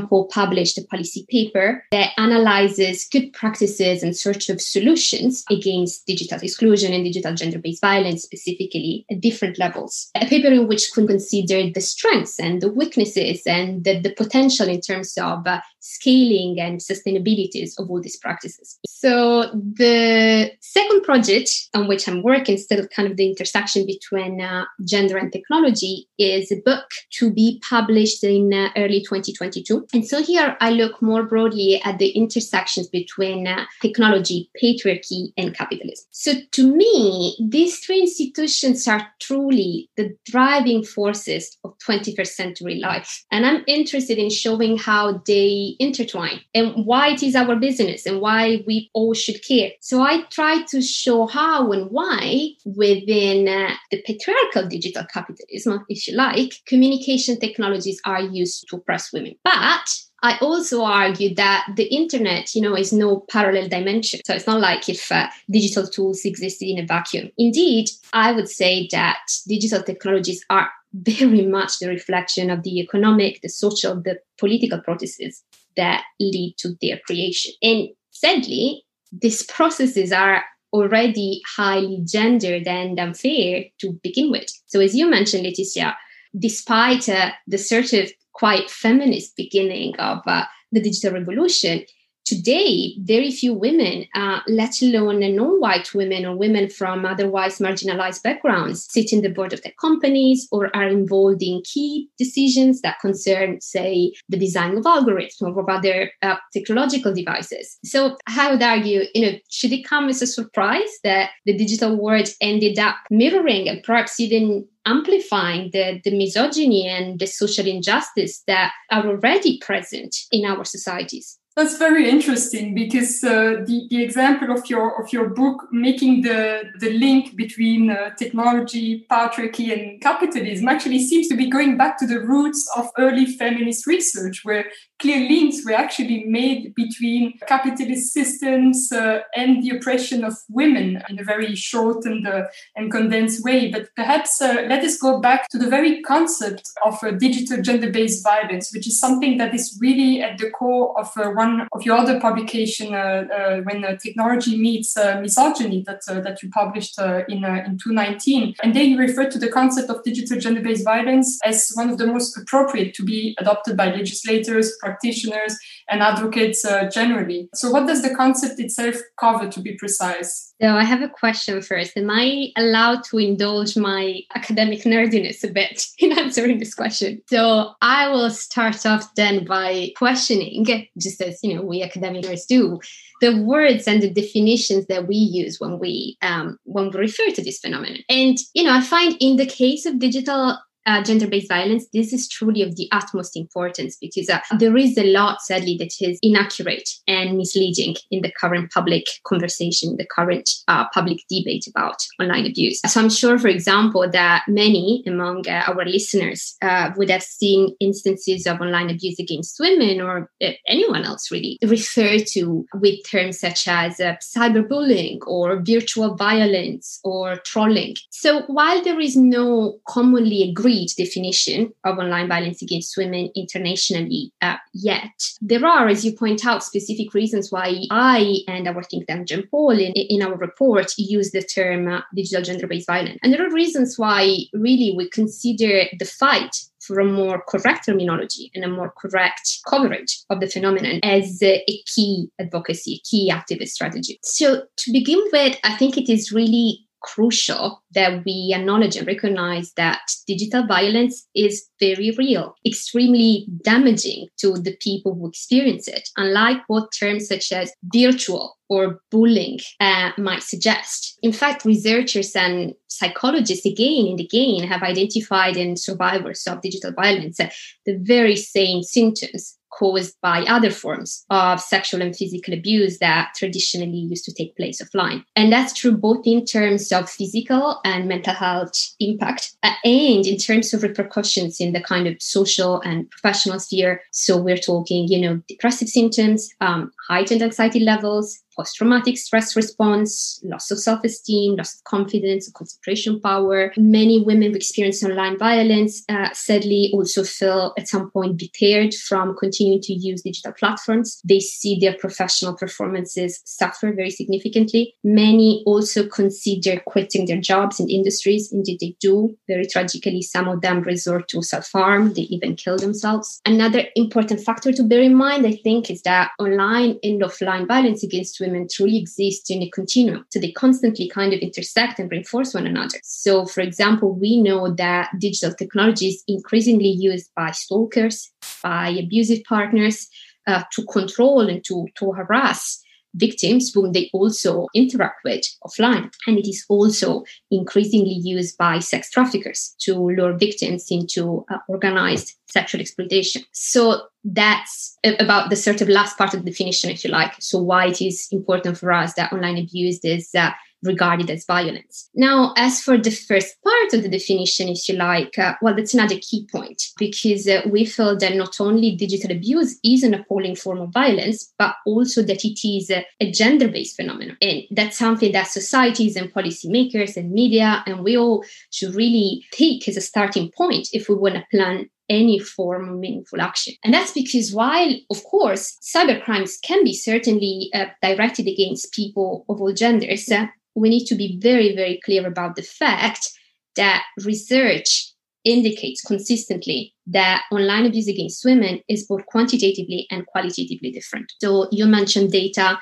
Paul 0.08 0.26
published 0.26 0.78
a 0.78 0.82
policy 0.82 1.26
paper 1.28 1.84
that 1.90 2.12
analyzes 2.18 3.08
good 3.10 3.32
practices 3.32 4.02
and 4.02 4.16
search 4.16 4.48
of 4.48 4.60
solutions 4.60 5.44
against 5.50 6.06
digital 6.06 6.38
exclusion 6.40 6.92
and 6.92 7.04
digital 7.04 7.34
gender 7.34 7.58
based 7.58 7.80
violence, 7.80 8.22
specifically 8.22 9.06
at 9.10 9.20
different 9.20 9.58
levels. 9.58 10.10
A 10.14 10.26
paper 10.26 10.48
in 10.48 10.68
which 10.68 10.90
could 10.92 11.08
considered 11.08 11.74
the 11.74 11.80
strengths 11.80 12.40
and 12.40 12.60
the 12.60 12.72
weaknesses 12.72 13.42
and 13.46 13.84
the, 13.84 14.00
the 14.00 14.10
potential 14.10 14.68
in 14.68 14.80
terms 14.80 15.16
of 15.16 15.46
uh, 15.46 15.60
scaling 15.80 16.58
and 16.58 16.80
sustainabilities 16.80 17.78
of 17.78 17.90
all 17.90 18.00
these 18.00 18.16
practices. 18.16 18.78
So 19.04 19.50
the 19.52 20.50
second 20.60 21.02
project 21.02 21.50
on 21.74 21.88
which 21.88 22.08
I'm 22.08 22.22
working, 22.22 22.56
still 22.56 22.86
kind 22.88 23.10
of 23.10 23.18
the 23.18 23.28
intersection 23.28 23.84
between 23.84 24.40
uh, 24.40 24.64
gender 24.82 25.18
and 25.18 25.30
technology, 25.30 26.08
is 26.18 26.50
a 26.50 26.56
book 26.56 26.86
to 27.18 27.30
be 27.30 27.60
published 27.68 28.24
in 28.24 28.54
uh, 28.54 28.70
early 28.78 29.00
2022. 29.00 29.88
And 29.92 30.08
so 30.08 30.22
here 30.22 30.56
I 30.58 30.70
look 30.70 31.02
more 31.02 31.22
broadly 31.22 31.82
at 31.84 31.98
the 31.98 32.12
intersections 32.12 32.88
between 32.88 33.46
uh, 33.46 33.66
technology, 33.82 34.48
patriarchy, 34.62 35.34
and 35.36 35.54
capitalism. 35.54 36.06
So 36.10 36.32
to 36.52 36.74
me, 36.74 37.36
these 37.38 37.80
three 37.80 38.00
institutions 38.00 38.88
are 38.88 39.06
truly 39.20 39.90
the 39.98 40.16
driving 40.24 40.82
forces 40.82 41.58
of 41.62 41.76
21st 41.86 42.28
century 42.28 42.76
life. 42.76 43.22
And 43.30 43.44
I'm 43.44 43.64
interested 43.66 44.16
in 44.16 44.30
showing 44.30 44.78
how 44.78 45.22
they 45.26 45.76
intertwine 45.78 46.40
and 46.54 46.86
why 46.86 47.10
it 47.10 47.22
is 47.22 47.36
our 47.36 47.54
business 47.56 48.06
and 48.06 48.22
why 48.22 48.64
we 48.66 48.88
all 48.94 49.12
should 49.12 49.44
care. 49.46 49.72
So 49.80 50.00
I 50.00 50.22
try 50.30 50.62
to 50.70 50.80
show 50.80 51.26
how 51.26 51.70
and 51.72 51.90
why 51.90 52.50
within 52.64 53.48
uh, 53.48 53.74
the 53.90 54.00
patriarchal 54.02 54.68
digital 54.68 55.04
capitalism, 55.12 55.84
if 55.88 56.08
you 56.08 56.16
like, 56.16 56.54
communication 56.66 57.38
technologies 57.38 58.00
are 58.04 58.22
used 58.22 58.66
to 58.68 58.76
oppress 58.76 59.12
women. 59.12 59.34
But 59.44 59.86
I 60.22 60.38
also 60.38 60.82
argue 60.82 61.34
that 61.34 61.66
the 61.76 61.84
internet, 61.84 62.54
you 62.54 62.62
know, 62.62 62.74
is 62.74 62.94
no 62.94 63.26
parallel 63.28 63.68
dimension. 63.68 64.20
So 64.24 64.32
it's 64.34 64.46
not 64.46 64.60
like 64.60 64.88
if 64.88 65.12
uh, 65.12 65.28
digital 65.50 65.86
tools 65.86 66.24
existed 66.24 66.66
in 66.66 66.78
a 66.78 66.86
vacuum. 66.86 67.30
Indeed, 67.36 67.90
I 68.14 68.32
would 68.32 68.48
say 68.48 68.88
that 68.92 69.18
digital 69.46 69.82
technologies 69.82 70.42
are 70.48 70.70
very 70.94 71.44
much 71.44 71.78
the 71.78 71.88
reflection 71.88 72.48
of 72.48 72.62
the 72.62 72.80
economic, 72.80 73.42
the 73.42 73.48
social, 73.48 74.00
the 74.00 74.18
political 74.38 74.80
processes 74.80 75.42
that 75.76 76.04
lead 76.20 76.54
to 76.58 76.74
their 76.80 77.00
creation. 77.06 77.52
And 77.62 77.88
sadly, 78.10 78.84
these 79.12 79.42
processes 79.44 80.12
are 80.12 80.44
already 80.72 81.40
highly 81.56 82.02
gendered 82.04 82.66
and 82.66 82.98
unfair 82.98 83.64
to 83.80 83.98
begin 84.02 84.30
with. 84.30 84.46
So, 84.66 84.80
as 84.80 84.94
you 84.94 85.08
mentioned, 85.08 85.44
Laetitia, 85.44 85.96
despite 86.38 87.08
uh, 87.08 87.30
the 87.46 87.58
sort 87.58 87.92
of 87.92 88.10
quite 88.32 88.68
feminist 88.68 89.36
beginning 89.36 89.94
of 89.96 90.18
uh, 90.26 90.44
the 90.72 90.80
digital 90.80 91.12
revolution, 91.12 91.84
today, 92.24 92.94
very 93.00 93.30
few 93.30 93.54
women, 93.54 94.06
uh, 94.14 94.40
let 94.48 94.80
alone 94.82 95.20
non-white 95.20 95.94
women 95.94 96.24
or 96.24 96.36
women 96.36 96.68
from 96.68 97.04
otherwise 97.04 97.58
marginalized 97.58 98.22
backgrounds, 98.22 98.86
sit 98.90 99.12
in 99.12 99.22
the 99.22 99.28
board 99.28 99.52
of 99.52 99.62
tech 99.62 99.76
companies 99.76 100.48
or 100.50 100.74
are 100.74 100.88
involved 100.88 101.42
in 101.42 101.62
key 101.64 102.08
decisions 102.18 102.80
that 102.80 103.00
concern, 103.00 103.60
say, 103.60 104.12
the 104.28 104.38
design 104.38 104.76
of 104.76 104.84
algorithms 104.84 105.42
or 105.42 105.60
of 105.60 105.68
other 105.68 106.10
uh, 106.22 106.36
technological 106.52 107.14
devices. 107.14 107.78
So 107.84 108.16
I 108.26 108.50
would 108.50 108.62
argue, 108.62 109.02
you 109.14 109.22
know, 109.22 109.38
should 109.50 109.72
it 109.72 109.86
come 109.86 110.08
as 110.08 110.22
a 110.22 110.26
surprise 110.26 110.90
that 111.02 111.30
the 111.46 111.56
digital 111.56 111.96
world 111.96 112.28
ended 112.40 112.78
up 112.78 112.96
mirroring 113.10 113.68
and 113.68 113.82
perhaps 113.82 114.18
even 114.18 114.66
amplifying 114.86 115.70
the, 115.72 116.00
the 116.04 116.16
misogyny 116.16 116.86
and 116.86 117.18
the 117.18 117.26
social 117.26 117.66
injustice 117.66 118.42
that 118.46 118.72
are 118.90 119.06
already 119.06 119.58
present 119.58 120.14
in 120.30 120.44
our 120.44 120.64
societies? 120.64 121.38
That's 121.56 121.78
very 121.78 122.10
interesting 122.10 122.74
because 122.74 123.22
uh, 123.22 123.62
the, 123.64 123.86
the 123.88 124.02
example 124.02 124.50
of 124.50 124.68
your 124.68 125.00
of 125.00 125.12
your 125.12 125.28
book 125.28 125.68
making 125.70 126.22
the, 126.22 126.64
the 126.80 126.90
link 126.98 127.36
between 127.36 127.90
uh, 127.90 128.10
technology, 128.18 129.06
patriarchy, 129.08 129.72
and 129.72 130.00
capitalism 130.00 130.66
actually 130.66 130.98
seems 130.98 131.28
to 131.28 131.36
be 131.36 131.48
going 131.48 131.76
back 131.76 131.96
to 131.98 132.08
the 132.08 132.18
roots 132.18 132.68
of 132.76 132.90
early 132.98 133.26
feminist 133.26 133.86
research, 133.86 134.40
where 134.42 134.64
clear 134.98 135.28
links 135.28 135.64
were 135.64 135.74
actually 135.74 136.24
made 136.24 136.74
between 136.74 137.38
capitalist 137.46 138.12
systems 138.12 138.90
uh, 138.90 139.20
and 139.36 139.62
the 139.62 139.76
oppression 139.76 140.24
of 140.24 140.34
women 140.48 141.02
in 141.08 141.20
a 141.20 141.24
very 141.24 141.54
short 141.54 142.04
and, 142.04 142.26
uh, 142.26 142.46
and 142.74 142.90
condensed 142.90 143.44
way. 143.44 143.70
But 143.70 143.94
perhaps 143.94 144.42
uh, 144.42 144.64
let 144.66 144.82
us 144.82 144.96
go 144.96 145.20
back 145.20 145.48
to 145.50 145.58
the 145.58 145.68
very 145.68 146.02
concept 146.02 146.68
of 146.84 146.98
uh, 147.04 147.12
digital 147.12 147.62
gender 147.62 147.90
based 147.90 148.24
violence, 148.24 148.72
which 148.72 148.88
is 148.88 148.98
something 148.98 149.36
that 149.38 149.54
is 149.54 149.78
really 149.80 150.20
at 150.20 150.38
the 150.38 150.50
core 150.50 150.98
of 150.98 151.12
uh, 151.16 151.30
one 151.44 151.68
of 151.72 151.84
your 151.84 151.96
other 151.96 152.20
publication, 152.20 152.94
uh, 152.94 153.24
uh 153.38 153.56
when 153.66 153.84
uh, 153.84 153.96
technology 153.96 154.56
meets 154.58 154.96
uh, 154.96 155.20
misogyny, 155.20 155.82
that, 155.86 156.00
that 156.06 156.42
you 156.42 156.48
published 156.50 156.98
in, 157.28 157.44
in 157.44 157.78
2019. 157.78 158.54
And 158.62 158.74
there 158.74 158.82
you 158.82 158.98
refer 158.98 159.28
to 159.30 159.38
the 159.38 159.48
concept 159.48 159.90
of 159.90 160.02
digital 160.04 160.38
gender 160.38 160.60
based 160.60 160.84
violence 160.84 161.38
as 161.44 161.70
one 161.74 161.90
of 161.90 161.98
the 161.98 162.06
most 162.06 162.36
appropriate 162.36 162.94
to 162.94 163.04
be 163.04 163.34
adopted 163.38 163.76
by 163.76 163.86
legislators 163.86 164.76
practitioners 164.80 165.56
and 165.88 166.02
advocates 166.02 166.64
uh, 166.64 166.88
generally. 166.90 167.48
So, 167.54 167.70
what 167.70 167.86
does 167.86 168.02
the 168.02 168.14
concept 168.14 168.60
itself 168.60 168.96
cover, 169.18 169.48
to 169.50 169.60
be 169.60 169.74
precise? 169.74 170.54
So, 170.60 170.68
I 170.68 170.84
have 170.84 171.02
a 171.02 171.08
question 171.08 171.60
first. 171.62 171.96
Am 171.96 172.10
I 172.10 172.48
allowed 172.56 173.04
to 173.04 173.18
indulge 173.18 173.76
my 173.76 174.20
academic 174.34 174.82
nerdiness 174.82 175.44
a 175.44 175.52
bit 175.52 175.86
in 175.98 176.18
answering 176.18 176.58
this 176.58 176.74
question? 176.74 177.22
So, 177.28 177.72
I 177.82 178.08
will 178.08 178.30
start 178.30 178.86
off 178.86 179.14
then 179.14 179.44
by 179.44 179.92
questioning, 179.96 180.64
just 180.98 181.20
as 181.20 181.33
you 181.42 181.54
know, 181.54 181.62
we 181.62 181.82
academics 181.82 182.46
do, 182.46 182.78
the 183.20 183.42
words 183.42 183.86
and 183.86 184.02
the 184.02 184.10
definitions 184.10 184.86
that 184.86 185.06
we 185.06 185.16
use 185.16 185.60
when 185.60 185.78
we 185.78 186.16
um, 186.22 186.58
when 186.64 186.90
we 186.90 187.00
refer 187.00 187.30
to 187.30 187.42
this 187.42 187.58
phenomenon. 187.58 187.98
And 188.08 188.36
you 188.54 188.64
know, 188.64 188.72
I 188.72 188.80
find 188.80 189.16
in 189.20 189.36
the 189.36 189.46
case 189.46 189.86
of 189.86 189.98
digital 189.98 190.58
uh, 190.86 191.02
gender 191.02 191.26
based 191.26 191.48
violence, 191.48 191.86
this 191.92 192.12
is 192.12 192.28
truly 192.28 192.62
of 192.62 192.76
the 192.76 192.88
utmost 192.92 193.36
importance 193.36 193.96
because 194.00 194.28
uh, 194.28 194.40
there 194.58 194.76
is 194.76 194.96
a 194.98 195.12
lot, 195.12 195.40
sadly, 195.40 195.76
that 195.78 195.92
is 196.00 196.18
inaccurate 196.22 196.88
and 197.06 197.36
misleading 197.36 197.96
in 198.10 198.22
the 198.22 198.32
current 198.32 198.70
public 198.70 199.04
conversation, 199.24 199.96
the 199.96 200.06
current 200.06 200.48
uh, 200.68 200.86
public 200.92 201.18
debate 201.30 201.66
about 201.66 201.96
online 202.20 202.46
abuse. 202.46 202.80
So 202.86 203.00
I'm 203.00 203.10
sure, 203.10 203.38
for 203.38 203.48
example, 203.48 204.08
that 204.10 204.44
many 204.48 205.02
among 205.06 205.48
uh, 205.48 205.64
our 205.66 205.84
listeners 205.84 206.56
uh, 206.62 206.90
would 206.96 207.10
have 207.10 207.22
seen 207.22 207.74
instances 207.80 208.46
of 208.46 208.60
online 208.60 208.90
abuse 208.90 209.18
against 209.18 209.56
women 209.58 210.00
or 210.00 210.30
uh, 210.42 210.50
anyone 210.68 211.04
else 211.04 211.30
really 211.30 211.58
referred 211.64 212.26
to 212.28 212.66
with 212.74 212.98
terms 213.08 213.40
such 213.40 213.68
as 213.68 213.96
cyberbullying 213.98 215.18
or 215.26 215.62
virtual 215.62 216.14
violence 216.14 217.00
or 217.04 217.36
trolling. 217.38 217.94
So 218.10 218.42
while 218.42 218.82
there 218.82 219.00
is 219.00 219.16
no 219.16 219.78
commonly 219.88 220.42
agreed 220.50 220.73
agreed 220.74 220.90
definition 220.96 221.72
of 221.84 221.98
online 221.98 222.28
violence 222.28 222.62
against 222.62 222.96
women 222.96 223.30
internationally 223.36 224.32
uh, 224.42 224.56
yet. 224.72 225.12
There 225.40 225.64
are, 225.64 225.88
as 225.88 226.04
you 226.04 226.12
point 226.12 226.46
out, 226.46 226.64
specific 226.64 227.14
reasons 227.14 227.50
why 227.50 227.84
I 227.90 228.38
and 228.48 228.66
our 228.68 228.82
think 228.82 229.06
tank 229.06 229.28
GenPol 229.28 229.80
in, 229.80 229.92
in 229.94 230.22
our 230.22 230.36
report 230.36 230.92
use 230.98 231.30
the 231.30 231.42
term 231.42 231.88
uh, 231.88 232.00
digital 232.14 232.42
gender 232.42 232.66
based 232.66 232.86
violence. 232.86 233.18
And 233.22 233.32
there 233.32 233.46
are 233.46 233.52
reasons 233.52 233.98
why 233.98 234.36
really 234.52 234.94
we 234.96 235.08
consider 235.10 235.84
the 235.98 236.04
fight 236.04 236.56
for 236.80 237.00
a 237.00 237.04
more 237.04 237.42
correct 237.48 237.86
terminology 237.86 238.50
and 238.54 238.62
a 238.62 238.68
more 238.68 238.92
correct 238.98 239.60
coverage 239.66 240.22
of 240.28 240.40
the 240.40 240.46
phenomenon 240.46 241.00
as 241.02 241.42
a 241.42 241.64
key 241.86 242.28
advocacy, 242.38 242.94
a 242.94 243.08
key 243.08 243.32
activist 243.32 243.68
strategy. 243.68 244.18
So, 244.22 244.64
to 244.76 244.92
begin 244.92 245.22
with, 245.32 245.56
I 245.64 245.76
think 245.76 245.96
it 245.96 246.10
is 246.10 246.30
really 246.30 246.80
crucial 247.04 247.82
that 247.94 248.24
we 248.24 248.52
acknowledge 248.54 248.96
and 248.96 249.06
recognize 249.06 249.72
that 249.76 250.00
digital 250.26 250.66
violence 250.66 251.26
is 251.34 251.68
very 251.78 252.14
real, 252.18 252.54
extremely 252.66 253.46
damaging 253.62 254.28
to 254.38 254.54
the 254.54 254.76
people 254.80 255.14
who 255.14 255.28
experience 255.28 255.86
it, 255.86 256.08
unlike 256.16 256.58
what 256.66 256.90
terms 256.98 257.28
such 257.28 257.52
as 257.52 257.72
virtual 257.84 258.56
or 258.68 259.00
bullying 259.10 259.58
uh, 259.80 260.10
might 260.16 260.42
suggest. 260.42 261.18
In 261.22 261.32
fact, 261.32 261.64
researchers 261.64 262.34
and 262.34 262.74
psychologists 262.88 263.66
again 263.66 264.06
and 264.06 264.20
again 264.20 264.66
have 264.66 264.82
identified 264.82 265.56
in 265.56 265.76
survivors 265.76 266.46
of 266.46 266.62
digital 266.62 266.92
violence 266.92 267.38
uh, 267.38 267.50
the 267.86 267.98
very 268.00 268.36
same 268.36 268.82
symptoms 268.82 269.58
caused 269.78 270.14
by 270.22 270.42
other 270.42 270.70
forms 270.70 271.24
of 271.30 271.60
sexual 271.60 272.02
and 272.02 272.16
physical 272.16 272.54
abuse 272.54 272.98
that 272.98 273.32
traditionally 273.36 273.98
used 274.10 274.24
to 274.24 274.32
take 274.32 274.56
place 274.56 274.80
offline. 274.82 275.24
And 275.36 275.52
that's 275.52 275.72
true 275.72 275.96
both 275.96 276.26
in 276.26 276.44
terms 276.44 276.92
of 276.92 277.10
physical 277.10 277.80
and 277.84 278.08
mental 278.08 278.34
health 278.34 278.72
impact 279.00 279.56
uh, 279.62 279.72
and 279.84 280.26
in 280.26 280.36
terms 280.36 280.72
of 280.72 280.82
repercussions 280.82 281.60
in 281.60 281.72
the 281.72 281.80
kind 281.80 282.06
of 282.06 282.20
social 282.20 282.80
and 282.82 283.10
professional 283.10 283.58
sphere. 283.58 284.02
So 284.12 284.36
we're 284.36 284.56
talking, 284.56 285.08
you 285.08 285.20
know, 285.20 285.42
depressive 285.48 285.88
symptoms, 285.88 286.48
um, 286.60 286.92
heightened 287.08 287.42
anxiety 287.42 287.80
levels, 287.80 288.43
post 288.56 288.76
traumatic 288.76 289.16
stress 289.18 289.56
response, 289.56 290.40
loss 290.44 290.70
of 290.70 290.78
self 290.78 291.04
esteem, 291.04 291.56
loss 291.56 291.74
of 291.74 291.84
confidence, 291.84 292.50
concentration 292.52 293.20
power. 293.20 293.72
Many 293.76 294.22
women 294.22 294.50
who 294.50 294.56
experience 294.56 295.02
online 295.04 295.38
violence 295.38 296.02
uh, 296.08 296.32
sadly 296.32 296.90
also 296.92 297.24
feel 297.24 297.72
at 297.78 297.88
some 297.88 298.10
point 298.10 298.36
deterred 298.36 298.94
from 298.94 299.36
continuing 299.36 299.80
to 299.82 299.92
use 299.92 300.22
digital 300.22 300.52
platforms. 300.52 301.20
They 301.24 301.40
see 301.40 301.78
their 301.78 301.94
professional 301.94 302.54
performances 302.54 303.40
suffer 303.44 303.92
very 303.92 304.10
significantly. 304.10 304.94
Many 305.04 305.62
also 305.66 306.06
consider 306.06 306.80
quitting 306.86 307.26
their 307.26 307.40
jobs 307.40 307.80
and 307.80 307.90
industries. 307.90 308.52
Indeed, 308.52 308.78
they 308.80 308.96
do. 309.00 309.36
Very 309.48 309.66
tragically, 309.66 310.22
some 310.22 310.48
of 310.48 310.60
them 310.60 310.82
resort 310.82 311.28
to 311.28 311.42
self 311.42 311.70
harm, 311.72 312.12
they 312.14 312.22
even 312.22 312.56
kill 312.56 312.76
themselves. 312.76 313.40
Another 313.44 313.84
important 313.96 314.40
factor 314.40 314.72
to 314.72 314.82
bear 314.82 315.00
in 315.00 315.14
mind, 315.14 315.46
I 315.46 315.52
think, 315.52 315.90
is 315.90 316.02
that 316.02 316.30
online 316.38 316.98
and 317.02 317.22
offline 317.22 317.66
violence 317.66 318.02
against 318.02 318.40
women 318.46 318.68
truly 318.70 318.98
exist 318.98 319.50
in 319.50 319.62
a 319.62 319.70
continuum. 319.70 320.24
So 320.30 320.38
they 320.38 320.52
constantly 320.52 321.08
kind 321.08 321.32
of 321.32 321.40
intersect 321.40 321.98
and 321.98 322.10
reinforce 322.10 322.54
one 322.54 322.66
another. 322.66 322.98
So, 323.02 323.46
for 323.46 323.60
example, 323.60 324.14
we 324.14 324.40
know 324.40 324.72
that 324.74 325.10
digital 325.18 325.54
technology 325.54 326.08
is 326.08 326.22
increasingly 326.28 326.88
used 326.88 327.30
by 327.34 327.50
stalkers, 327.52 328.30
by 328.62 328.88
abusive 328.90 329.42
partners 329.48 330.08
uh, 330.46 330.64
to 330.72 330.84
control 330.84 331.48
and 331.48 331.64
to, 331.64 331.86
to 331.96 332.12
harass 332.12 332.83
victims 333.14 333.72
whom 333.72 333.92
they 333.92 334.10
also 334.12 334.66
interact 334.74 335.20
with 335.24 335.44
offline. 335.64 336.12
And 336.26 336.38
it 336.38 336.48
is 336.48 336.64
also 336.68 337.24
increasingly 337.50 338.18
used 338.22 338.58
by 338.58 338.78
sex 338.78 339.10
traffickers 339.10 339.74
to 339.80 339.94
lure 339.94 340.36
victims 340.36 340.86
into 340.90 341.44
uh, 341.50 341.58
organized 341.68 342.34
sexual 342.46 342.80
exploitation. 342.80 343.42
So 343.52 344.02
that's 344.24 344.96
about 345.18 345.50
the 345.50 345.56
sort 345.56 345.80
of 345.80 345.88
last 345.88 346.16
part 346.16 346.34
of 346.34 346.44
the 346.44 346.50
definition, 346.50 346.90
if 346.90 347.04
you 347.04 347.10
like. 347.10 347.34
So 347.40 347.60
why 347.60 347.86
it 347.86 348.00
is 348.00 348.28
important 348.30 348.78
for 348.78 348.92
us 348.92 349.14
that 349.14 349.32
online 349.32 349.58
abuse 349.58 350.00
is 350.04 350.30
uh, 350.34 350.50
regarded 350.84 351.30
as 351.30 351.44
violence. 351.46 352.08
Now, 352.14 352.52
as 352.56 352.80
for 352.80 352.96
the 352.98 353.10
first 353.10 353.56
part 353.62 353.94
of 353.94 354.02
the 354.02 354.08
definition, 354.08 354.68
if 354.68 354.88
you 354.88 354.96
like, 354.96 355.38
uh, 355.38 355.54
well, 355.62 355.74
that's 355.74 355.94
another 355.94 356.16
key 356.20 356.46
point 356.50 356.82
because 356.98 357.48
uh, 357.48 357.62
we 357.70 357.84
feel 357.84 358.16
that 358.18 358.36
not 358.36 358.60
only 358.60 358.94
digital 358.96 359.32
abuse 359.32 359.78
is 359.84 360.02
an 360.02 360.14
appalling 360.14 360.56
form 360.56 360.80
of 360.80 360.92
violence, 360.92 361.52
but 361.58 361.74
also 361.86 362.22
that 362.22 362.44
it 362.44 362.66
is 362.66 362.90
a, 362.90 363.04
a 363.20 363.30
gender 363.30 363.68
based 363.68 363.96
phenomenon. 363.96 364.36
And 364.40 364.62
that's 364.70 364.98
something 364.98 365.32
that 365.32 365.48
societies 365.48 366.16
and 366.16 366.32
policymakers 366.32 367.16
and 367.16 367.32
media 367.32 367.82
and 367.86 368.04
we 368.04 368.16
all 368.16 368.44
should 368.70 368.94
really 368.94 369.44
take 369.50 369.88
as 369.88 369.96
a 369.96 370.00
starting 370.00 370.50
point 370.56 370.88
if 370.92 371.08
we 371.08 371.14
want 371.14 371.34
to 371.34 371.44
plan 371.50 371.88
any 372.08 372.38
form 372.38 372.88
of 372.88 372.98
meaningful 372.98 373.40
action. 373.40 373.74
And 373.82 373.94
that's 373.94 374.12
because 374.12 374.52
while, 374.52 374.92
of 375.10 375.24
course, 375.24 375.78
cybercrimes 375.82 376.60
can 376.62 376.84
be 376.84 376.92
certainly 376.92 377.70
uh, 377.74 377.86
directed 378.02 378.46
against 378.46 378.92
people 378.92 379.44
of 379.48 379.60
all 379.60 379.72
genders, 379.72 380.30
uh, 380.30 380.46
we 380.74 380.88
need 380.88 381.06
to 381.06 381.14
be 381.14 381.38
very, 381.40 381.74
very 381.74 382.00
clear 382.04 382.26
about 382.26 382.56
the 382.56 382.62
fact 382.62 383.30
that 383.76 384.04
research 384.24 385.12
indicates 385.44 386.00
consistently 386.02 386.94
that 387.06 387.42
online 387.52 387.86
abuse 387.86 388.08
against 388.08 388.44
women 388.44 388.80
is 388.88 389.06
both 389.06 389.26
quantitatively 389.26 390.06
and 390.10 390.26
qualitatively 390.26 390.90
different. 390.90 391.30
So 391.40 391.68
you 391.70 391.86
mentioned 391.86 392.32
data 392.32 392.78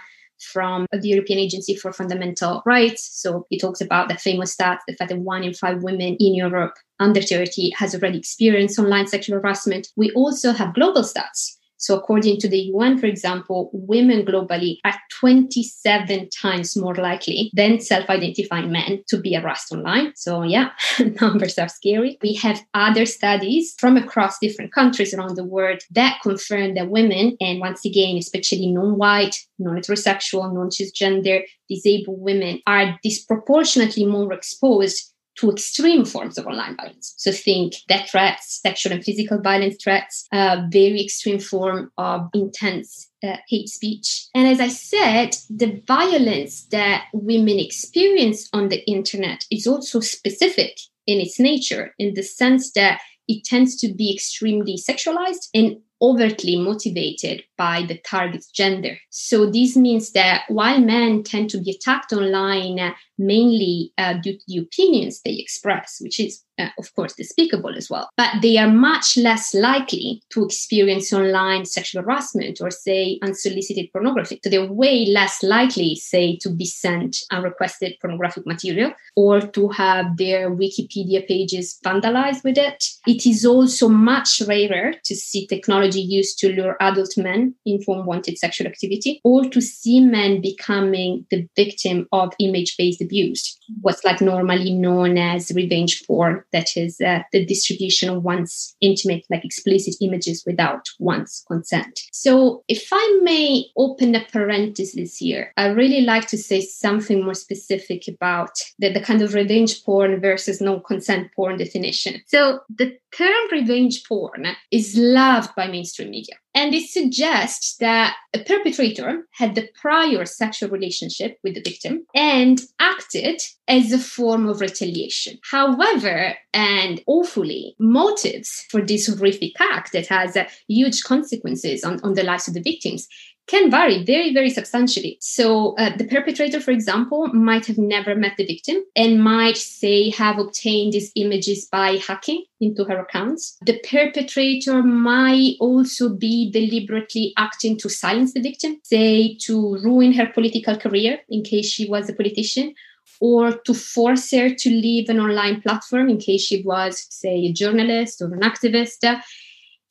from 0.52 0.87
the 0.92 1.08
European 1.08 1.38
Agency 1.38 1.75
for 1.75 1.92
Fundamental 1.92 2.62
Rights. 2.66 3.08
So 3.12 3.46
it 3.50 3.61
talks 3.61 3.80
about 3.80 4.08
the 4.08 4.16
famous 4.16 4.56
stats, 4.56 4.78
the 4.87 4.94
fact 4.94 5.11
that 5.11 5.18
one 5.18 5.44
in 5.44 5.54
five 5.54 5.82
women 5.82 6.16
in 6.18 6.34
Europe 6.34 6.75
under 7.00 7.22
30 7.22 7.72
has 7.76 7.94
already 7.94 8.18
experienced 8.18 8.78
online 8.78 9.06
sexual 9.06 9.38
harassment. 9.38 9.88
We 9.96 10.11
also 10.12 10.52
have 10.52 10.75
global 10.75 11.02
stats 11.02 11.56
so, 11.83 11.97
according 11.97 12.39
to 12.39 12.49
the 12.49 12.71
UN, 12.75 12.97
for 12.97 13.07
example, 13.07 13.69
women 13.73 14.25
globally 14.25 14.79
are 14.85 14.95
27 15.19 16.29
times 16.31 16.77
more 16.77 16.95
likely 16.95 17.51
than 17.55 17.81
self 17.81 18.09
identifying 18.09 18.71
men 18.71 19.03
to 19.09 19.19
be 19.19 19.35
harassed 19.35 19.73
online. 19.73 20.12
So, 20.15 20.45
yeah, 20.45 20.71
numbers 21.21 21.59
are 21.59 21.67
scary. 21.67 22.19
We 22.23 22.35
have 22.35 22.65
other 22.73 23.05
studies 23.05 23.75
from 23.81 23.97
across 23.97 24.39
different 24.39 24.73
countries 24.73 25.12
around 25.12 25.35
the 25.35 25.45
world 25.45 25.83
that 25.90 26.21
confirm 26.23 26.75
that 26.75 26.88
women, 26.88 27.37
and 27.40 27.59
once 27.59 27.85
again, 27.85 28.16
especially 28.16 28.68
non 28.68 28.97
white, 28.97 29.37
non 29.59 29.75
heterosexual, 29.75 30.55
non 30.55 30.71
cisgender, 30.71 31.42
disabled 31.68 32.21
women, 32.21 32.61
are 32.64 32.97
disproportionately 33.03 34.07
more 34.07 34.33
exposed 34.33 35.12
to 35.37 35.51
extreme 35.51 36.05
forms 36.05 36.38
of 36.38 36.47
online 36.47 36.77
violence. 36.77 37.14
So 37.16 37.33
think 37.33 37.75
death 37.88 38.11
threats, 38.11 38.61
sexual 38.62 38.92
and 38.92 39.05
physical 39.05 39.40
violence 39.40 39.77
threats, 39.83 40.27
a 40.33 40.66
very 40.71 41.03
extreme 41.03 41.40
form 41.40 41.90
of 41.97 42.29
intense 42.35 43.11
uh, 43.25 43.37
hate 43.49 43.68
speech. 43.68 44.27
And 44.35 44.47
as 44.47 44.61
I 44.61 44.68
said, 44.68 45.37
the 45.49 45.83
violence 45.87 46.64
that 46.66 47.07
women 47.12 47.59
experience 47.59 48.49
on 48.53 48.68
the 48.68 48.85
internet 48.90 49.47
is 49.51 49.66
also 49.66 50.01
specific 50.01 50.79
in 51.07 51.21
its 51.21 51.40
nature, 51.40 51.95
in 51.99 52.14
the 52.14 52.23
sense 52.23 52.73
that 52.73 53.01
it 53.29 53.45
tends 53.45 53.77
to 53.77 53.92
be 53.92 54.12
extremely 54.12 54.77
sexualized 54.77 55.49
and 55.55 55.79
overtly 56.01 56.57
motivated 56.57 57.45
by 57.62 57.85
the 57.87 57.98
target's 57.98 58.51
gender. 58.51 58.94
So 59.11 59.48
this 59.48 59.77
means 59.77 60.11
that 60.12 60.42
while 60.48 60.81
men 60.81 61.22
tend 61.22 61.48
to 61.51 61.61
be 61.62 61.70
attacked 61.70 62.12
online 62.12 62.81
uh, 62.81 62.90
mainly 63.18 63.92
uh, 63.98 64.14
due 64.14 64.37
to 64.37 64.44
the 64.48 64.59
opinions 64.59 65.20
they 65.25 65.37
express, 65.38 65.98
which 66.01 66.18
is 66.18 66.42
uh, 66.59 66.68
of 66.79 66.92
course 66.94 67.14
despicable 67.14 67.75
as 67.77 67.88
well, 67.88 68.09
but 68.16 68.31
they 68.42 68.57
are 68.59 68.68
much 68.68 69.16
less 69.16 69.55
likely 69.55 70.20
to 70.31 70.44
experience 70.44 71.12
online 71.12 71.64
sexual 71.64 72.03
harassment 72.03 72.61
or 72.61 72.70
say 72.70 73.18
unsolicited 73.22 73.87
pornography. 73.92 74.40
So 74.42 74.51
they're 74.51 74.72
way 74.85 75.07
less 75.07 75.42
likely, 75.42 75.94
say, 75.94 76.37
to 76.42 76.51
be 76.51 76.66
sent 76.66 77.16
unrequested 77.31 77.94
pornographic 78.01 78.44
material 78.44 78.92
or 79.14 79.40
to 79.40 79.68
have 79.68 80.16
their 80.16 80.51
Wikipedia 80.51 81.27
pages 81.27 81.79
vandalized 81.85 82.42
with 82.44 82.59
it. 82.59 82.85
It 83.07 83.25
is 83.25 83.46
also 83.46 83.88
much 83.88 84.42
rarer 84.48 84.94
to 85.05 85.14
see 85.14 85.46
technology 85.46 86.01
used 86.01 86.38
to 86.40 86.53
lure 86.53 86.77
adult 86.81 87.16
men 87.16 87.52
into 87.65 87.93
wanted 87.93 88.38
sexual 88.38 88.67
activity 88.67 89.21
or 89.25 89.45
to 89.45 89.61
see 89.61 90.01
men 90.01 90.41
becoming 90.41 91.27
the 91.31 91.49
victim 91.57 92.07
of 92.12 92.33
image 92.38 92.77
based 92.77 93.01
abuse, 93.01 93.59
what's 93.81 94.05
like 94.05 94.21
normally 94.21 94.73
known 94.73 95.19
as 95.19 95.53
revenge 95.55 96.05
porn, 96.07 96.43
that 96.53 96.69
is 96.77 97.01
uh, 97.01 97.21
the 97.33 97.45
distribution 97.45 98.09
of 98.09 98.23
one's 98.23 98.75
intimate, 98.81 99.25
like 99.31 99.45
explicit 99.45 99.95
images 100.01 100.43
without 100.47 100.87
one's 100.99 101.45
consent. 101.49 102.01
So, 102.12 102.65
if 102.69 102.88
I 102.93 103.21
may 103.23 103.67
open 103.77 104.15
a 104.15 104.25
parenthesis 104.25 105.17
here, 105.17 105.53
I 105.57 105.69
really 105.69 106.03
like 106.03 106.27
to 106.29 106.38
say 106.38 106.61
something 106.61 107.25
more 107.25 107.35
specific 107.35 108.09
about 108.09 108.51
the, 108.79 108.93
the 108.93 109.01
kind 109.01 109.23
of 109.23 109.35
revenge 109.35 109.85
porn 109.85 110.21
versus 110.21 110.61
non 110.61 110.83
consent 110.83 111.31
porn 111.35 111.59
definition. 111.59 112.23
So, 112.27 112.61
the 112.69 112.97
term 113.16 113.48
revenge 113.51 114.03
porn 114.09 114.46
is 114.70 114.96
loved 114.96 115.55
by 115.55 115.66
mainstream 115.66 116.11
media. 116.11 116.35
And 116.55 116.75
it 116.75 116.88
suggests 116.90 117.77
that 117.79 118.14
a 118.35 118.38
perpetrator 118.40 119.27
had 119.33 119.55
the 119.55 119.68
prior 119.81 120.27
sexual 120.27 120.68
relationship 120.68 121.38
with 121.42 121.55
the 121.55 121.62
victim 121.62 122.05
and 122.14 122.61
acted 122.79 123.40
as 123.68 123.90
a 123.92 123.98
form 123.98 124.46
of 124.48 124.61
retaliation. 124.61 125.38
However, 125.51 126.35
and 126.53 127.03
awfully, 127.07 127.75
motives 127.79 128.66
for 128.70 128.83
this 128.83 129.07
horrific 129.07 129.59
act 129.61 129.92
that 129.92 130.09
has 130.09 130.37
uh, 130.37 130.44
huge 130.68 131.03
consequences 131.05 131.85
on, 131.85 132.01
on 132.03 132.14
the 132.14 132.22
lives 132.22 132.48
of 132.48 132.55
the 132.55 132.61
victims 132.62 133.09
can 133.53 133.71
vary 133.71 134.03
very, 134.03 134.33
very 134.33 134.49
substantially. 134.49 135.19
So, 135.21 135.75
uh, 135.77 135.95
the 135.97 136.07
perpetrator, 136.07 136.59
for 136.59 136.71
example, 136.71 137.27
might 137.35 137.67
have 137.67 137.77
never 137.77 138.15
met 138.15 138.38
the 138.38 138.47
victim 138.47 138.79
and 138.97 139.23
might, 139.23 139.59
say, 139.59 140.09
have 140.11 140.38
obtained 140.38 140.95
these 140.95 141.12
images 141.17 141.67
by 141.71 141.99
hacking 142.09 142.45
into 142.61 142.85
her 142.85 142.99
accounts. 143.01 143.59
The 143.67 143.79
perpetrator 143.88 144.83
might 144.83 145.57
also 145.61 146.09
be 146.09 146.51
deliberately 146.51 147.35
acting 147.37 147.77
to 147.81 147.91
silence 147.91 148.33
the 148.33 148.41
victim, 148.41 148.81
say, 148.85 149.37
to 149.47 149.77
ruin 149.85 150.15
her 150.15 150.29
political 150.33 150.77
career 150.79 151.19
in 151.29 151.43
case 151.43 151.69
she 151.71 151.87
was 151.87 152.09
a 152.09 152.15
politician 152.15 152.75
or 153.21 153.53
to 153.67 153.75
force 153.75 154.31
her 154.31 154.49
to 154.49 154.71
leave 154.71 155.11
an 155.11 155.21
online 155.21 155.61
platform 155.61 156.09
in 156.09 156.19
case 156.19 156.43
she 156.43 156.62
was, 156.62 157.07
say, 157.11 157.37
a 157.47 157.53
journalist 157.53 158.23
or 158.23 158.33
an 158.33 158.41
activist 158.41 159.05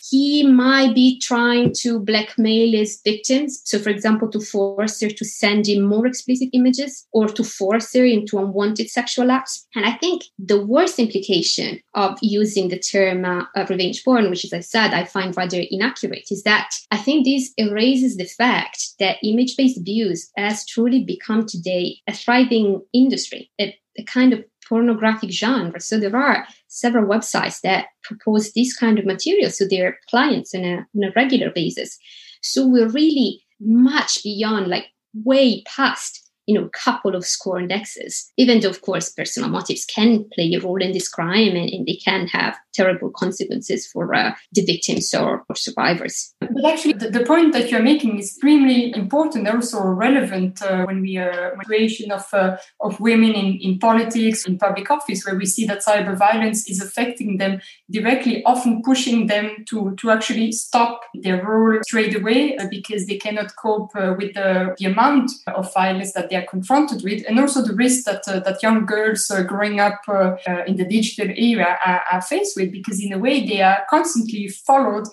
he 0.09 0.43
might 0.45 0.95
be 0.95 1.19
trying 1.19 1.73
to 1.79 1.99
blackmail 1.99 2.71
his 2.71 2.99
victims. 3.03 3.61
So, 3.65 3.79
for 3.79 3.89
example, 3.89 4.29
to 4.31 4.39
force 4.39 5.01
her 5.01 5.09
to 5.09 5.25
send 5.25 5.67
him 5.67 5.83
more 5.83 6.07
explicit 6.07 6.49
images 6.53 7.07
or 7.11 7.27
to 7.27 7.43
force 7.43 7.93
her 7.93 8.05
into 8.05 8.39
unwanted 8.39 8.89
sexual 8.89 9.31
acts. 9.31 9.67
And 9.75 9.85
I 9.85 9.93
think 9.93 10.23
the 10.39 10.65
worst 10.65 10.99
implication 10.99 11.79
of 11.93 12.17
using 12.21 12.69
the 12.69 12.79
term 12.79 13.25
uh, 13.25 13.45
revenge 13.69 14.03
porn, 14.03 14.29
which, 14.29 14.45
as 14.45 14.53
I 14.53 14.59
said, 14.59 14.93
I 14.93 15.05
find 15.05 15.35
rather 15.35 15.61
inaccurate, 15.69 16.27
is 16.31 16.43
that 16.43 16.69
I 16.89 16.97
think 16.97 17.25
this 17.25 17.53
erases 17.57 18.17
the 18.17 18.25
fact 18.25 18.91
that 18.99 19.17
image 19.23 19.55
based 19.57 19.77
abuse 19.77 20.31
has 20.37 20.65
truly 20.65 21.03
become 21.03 21.45
today 21.45 21.97
a 22.07 22.13
thriving 22.13 22.81
industry, 22.93 23.51
a, 23.59 23.75
a 23.97 24.03
kind 24.03 24.33
of 24.33 24.43
pornographic 24.67 25.31
genre. 25.31 25.79
So 25.81 25.99
there 25.99 26.15
are 26.15 26.47
several 26.71 27.05
websites 27.05 27.60
that 27.62 27.88
propose 28.01 28.53
this 28.53 28.75
kind 28.75 28.97
of 28.97 29.05
material 29.05 29.51
to 29.51 29.67
their 29.67 29.99
clients 30.10 30.55
on 30.55 30.63
a, 30.63 30.88
on 30.95 31.03
a 31.03 31.12
regular 31.15 31.51
basis. 31.51 31.99
So 32.41 32.65
we're 32.65 32.89
really 32.89 33.43
much 33.60 34.23
beyond, 34.23 34.67
like 34.67 34.86
way 35.13 35.63
past 35.63 36.20
you 36.51 36.59
know, 36.59 36.69
couple 36.73 37.15
of 37.15 37.25
score 37.25 37.59
indexes, 37.59 38.31
even 38.35 38.59
though, 38.59 38.69
of 38.69 38.81
course, 38.81 39.09
personal 39.09 39.49
motives 39.49 39.85
can 39.85 40.25
play 40.33 40.53
a 40.53 40.59
role 40.59 40.81
in 40.81 40.91
this 40.91 41.07
crime 41.07 41.55
and, 41.55 41.69
and 41.69 41.85
they 41.85 41.95
can 41.95 42.27
have 42.27 42.59
terrible 42.73 43.09
consequences 43.09 43.87
for 43.87 44.13
uh, 44.13 44.33
the 44.51 44.65
victims 44.65 45.13
or, 45.13 45.45
or, 45.49 45.55
survivors. 45.55 46.33
But 46.39 46.65
actually, 46.65 46.93
the, 46.93 47.09
the, 47.09 47.25
point 47.25 47.53
that 47.53 47.69
you're 47.69 47.83
making 47.83 48.17
is 48.17 48.31
extremely 48.31 48.93
important, 48.95 49.47
and 49.47 49.57
also 49.57 49.81
relevant 49.81 50.61
uh, 50.61 50.83
when 50.85 51.01
we 51.01 51.17
are 51.17 51.53
uh, 51.53 52.15
of, 52.15 52.25
uh, 52.33 52.57
of 52.81 52.99
women 52.99 53.31
in, 53.31 53.57
in 53.61 53.79
politics, 53.79 54.45
in 54.45 54.57
public 54.57 54.89
office, 54.89 55.25
where 55.25 55.35
we 55.35 55.45
see 55.45 55.65
that 55.65 55.83
cyber 55.83 56.17
violence 56.17 56.69
is 56.69 56.81
affecting 56.81 57.37
them 57.37 57.61
directly, 57.89 58.43
often 58.45 58.81
pushing 58.83 59.27
them 59.27 59.63
to, 59.69 59.95
to 59.97 60.09
actually 60.09 60.51
stop 60.51 61.01
their 61.13 61.45
role 61.45 61.79
straight 61.83 62.15
away 62.15 62.57
uh, 62.57 62.65
because 62.69 63.05
they 63.05 63.17
cannot 63.17 63.55
cope 63.55 63.91
uh, 63.95 64.13
with 64.17 64.33
the, 64.33 64.75
the 64.79 64.85
amount 64.85 65.31
of 65.47 65.73
violence 65.73 66.13
that 66.13 66.29
they 66.29 66.35
are 66.41 66.45
confronted 66.45 67.04
with, 67.04 67.23
and 67.27 67.39
also 67.39 67.62
the 67.62 67.73
risk 67.73 68.06
that 68.06 68.21
uh, 68.27 68.39
that 68.39 68.62
young 68.63 68.86
girls 68.86 69.30
uh, 69.30 69.43
growing 69.43 69.80
up 69.80 69.99
uh, 70.08 70.36
uh, 70.47 70.63
in 70.67 70.75
the 70.75 70.86
digital 70.86 71.30
era 71.38 71.77
are, 71.86 72.04
are, 72.12 72.21
faced 72.21 72.56
with, 72.56 72.71
because 72.71 73.04
in 73.04 73.13
a 73.13 73.17
way 73.17 73.45
they 73.45 73.62
are 73.62 73.84
constantly 73.89 74.47
followed 74.47 75.08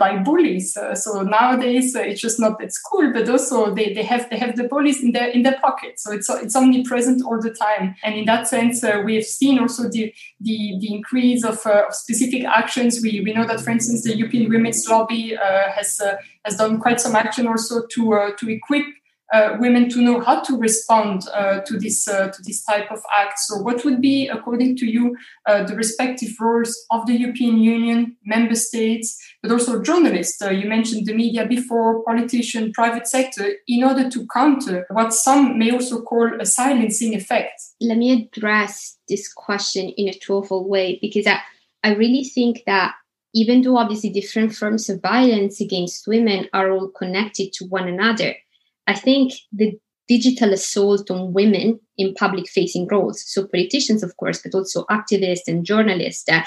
by 0.00 0.16
bullies. 0.16 0.76
so 0.94 1.20
nowadays 1.20 1.94
it's 1.94 2.20
just 2.20 2.40
not 2.40 2.62
at 2.62 2.72
school, 2.72 3.12
but 3.12 3.28
also 3.28 3.74
they, 3.74 3.92
they 3.92 4.02
have 4.02 4.28
they 4.30 4.38
have 4.38 4.56
the 4.56 4.64
bullies 4.64 5.02
in 5.02 5.12
their 5.12 5.28
in 5.28 5.42
their 5.42 5.58
pocket. 5.60 6.00
So 6.00 6.12
it's 6.12 6.30
it's 6.30 6.56
omnipresent 6.56 7.22
all 7.24 7.40
the 7.40 7.50
time, 7.52 7.94
and 8.02 8.14
in 8.14 8.24
that 8.24 8.48
sense 8.48 8.82
we 9.04 9.16
have 9.16 9.24
seen 9.24 9.58
also 9.58 9.88
the 9.90 10.14
the, 10.40 10.78
the 10.80 10.94
increase 10.94 11.44
of, 11.44 11.64
of 11.66 11.94
specific 11.94 12.44
actions. 12.44 13.00
We 13.02 13.20
we 13.20 13.34
know 13.34 13.46
that, 13.46 13.60
for 13.60 13.70
instance, 13.70 14.02
the 14.02 14.16
European 14.16 14.48
Women's 14.48 14.88
Lobby 14.88 15.36
has 15.76 16.00
has 16.44 16.56
done 16.56 16.80
quite 16.80 17.00
some 17.00 17.16
action 17.16 17.46
also 17.46 17.86
to 17.86 18.32
to 18.38 18.48
equip 18.48 18.86
uh, 19.32 19.56
women 19.58 19.88
to 19.88 20.00
know 20.00 20.20
how 20.20 20.40
to 20.40 20.56
respond 20.56 21.22
uh, 21.34 21.60
to 21.60 21.78
this 21.78 22.06
uh, 22.06 22.28
to 22.28 22.42
this 22.42 22.64
type 22.64 22.90
of 22.90 23.00
act. 23.16 23.38
So, 23.40 23.56
what 23.56 23.84
would 23.84 24.00
be, 24.00 24.28
according 24.28 24.76
to 24.76 24.86
you, 24.86 25.16
uh, 25.46 25.64
the 25.64 25.74
respective 25.74 26.30
roles 26.40 26.86
of 26.90 27.06
the 27.06 27.18
European 27.18 27.58
Union, 27.58 28.16
member 28.24 28.54
states, 28.54 29.20
but 29.42 29.50
also 29.50 29.82
journalists? 29.82 30.40
Uh, 30.40 30.50
you 30.50 30.68
mentioned 30.68 31.06
the 31.06 31.14
media 31.14 31.46
before, 31.46 32.04
politician, 32.04 32.72
private 32.72 33.08
sector, 33.08 33.52
in 33.66 33.82
order 33.82 34.08
to 34.08 34.26
counter 34.32 34.86
what 34.90 35.12
some 35.12 35.58
may 35.58 35.72
also 35.72 36.02
call 36.02 36.30
a 36.40 36.46
silencing 36.46 37.14
effect. 37.14 37.60
Let 37.80 37.98
me 37.98 38.12
address 38.12 38.96
this 39.08 39.32
question 39.32 39.88
in 39.96 40.08
a 40.08 40.12
twofold 40.12 40.68
way 40.68 40.98
because 41.00 41.26
I, 41.26 41.40
I 41.82 41.94
really 41.94 42.24
think 42.24 42.62
that 42.66 42.94
even 43.34 43.60
though 43.60 43.76
obviously 43.76 44.10
different 44.10 44.54
forms 44.54 44.88
of 44.88 45.02
violence 45.02 45.60
against 45.60 46.08
women 46.08 46.48
are 46.54 46.70
all 46.70 46.88
connected 46.88 47.52
to 47.52 47.66
one 47.66 47.86
another 47.86 48.34
I 48.86 48.94
think 48.94 49.32
the 49.52 49.78
digital 50.08 50.52
assault 50.52 51.10
on 51.10 51.32
women 51.32 51.80
in 51.98 52.14
public 52.14 52.48
facing 52.48 52.86
roles, 52.90 53.24
so 53.26 53.46
politicians, 53.46 54.02
of 54.02 54.16
course, 54.16 54.40
but 54.42 54.54
also 54.54 54.84
activists 54.84 55.48
and 55.48 55.64
journalists, 55.64 56.28
uh, 56.30 56.42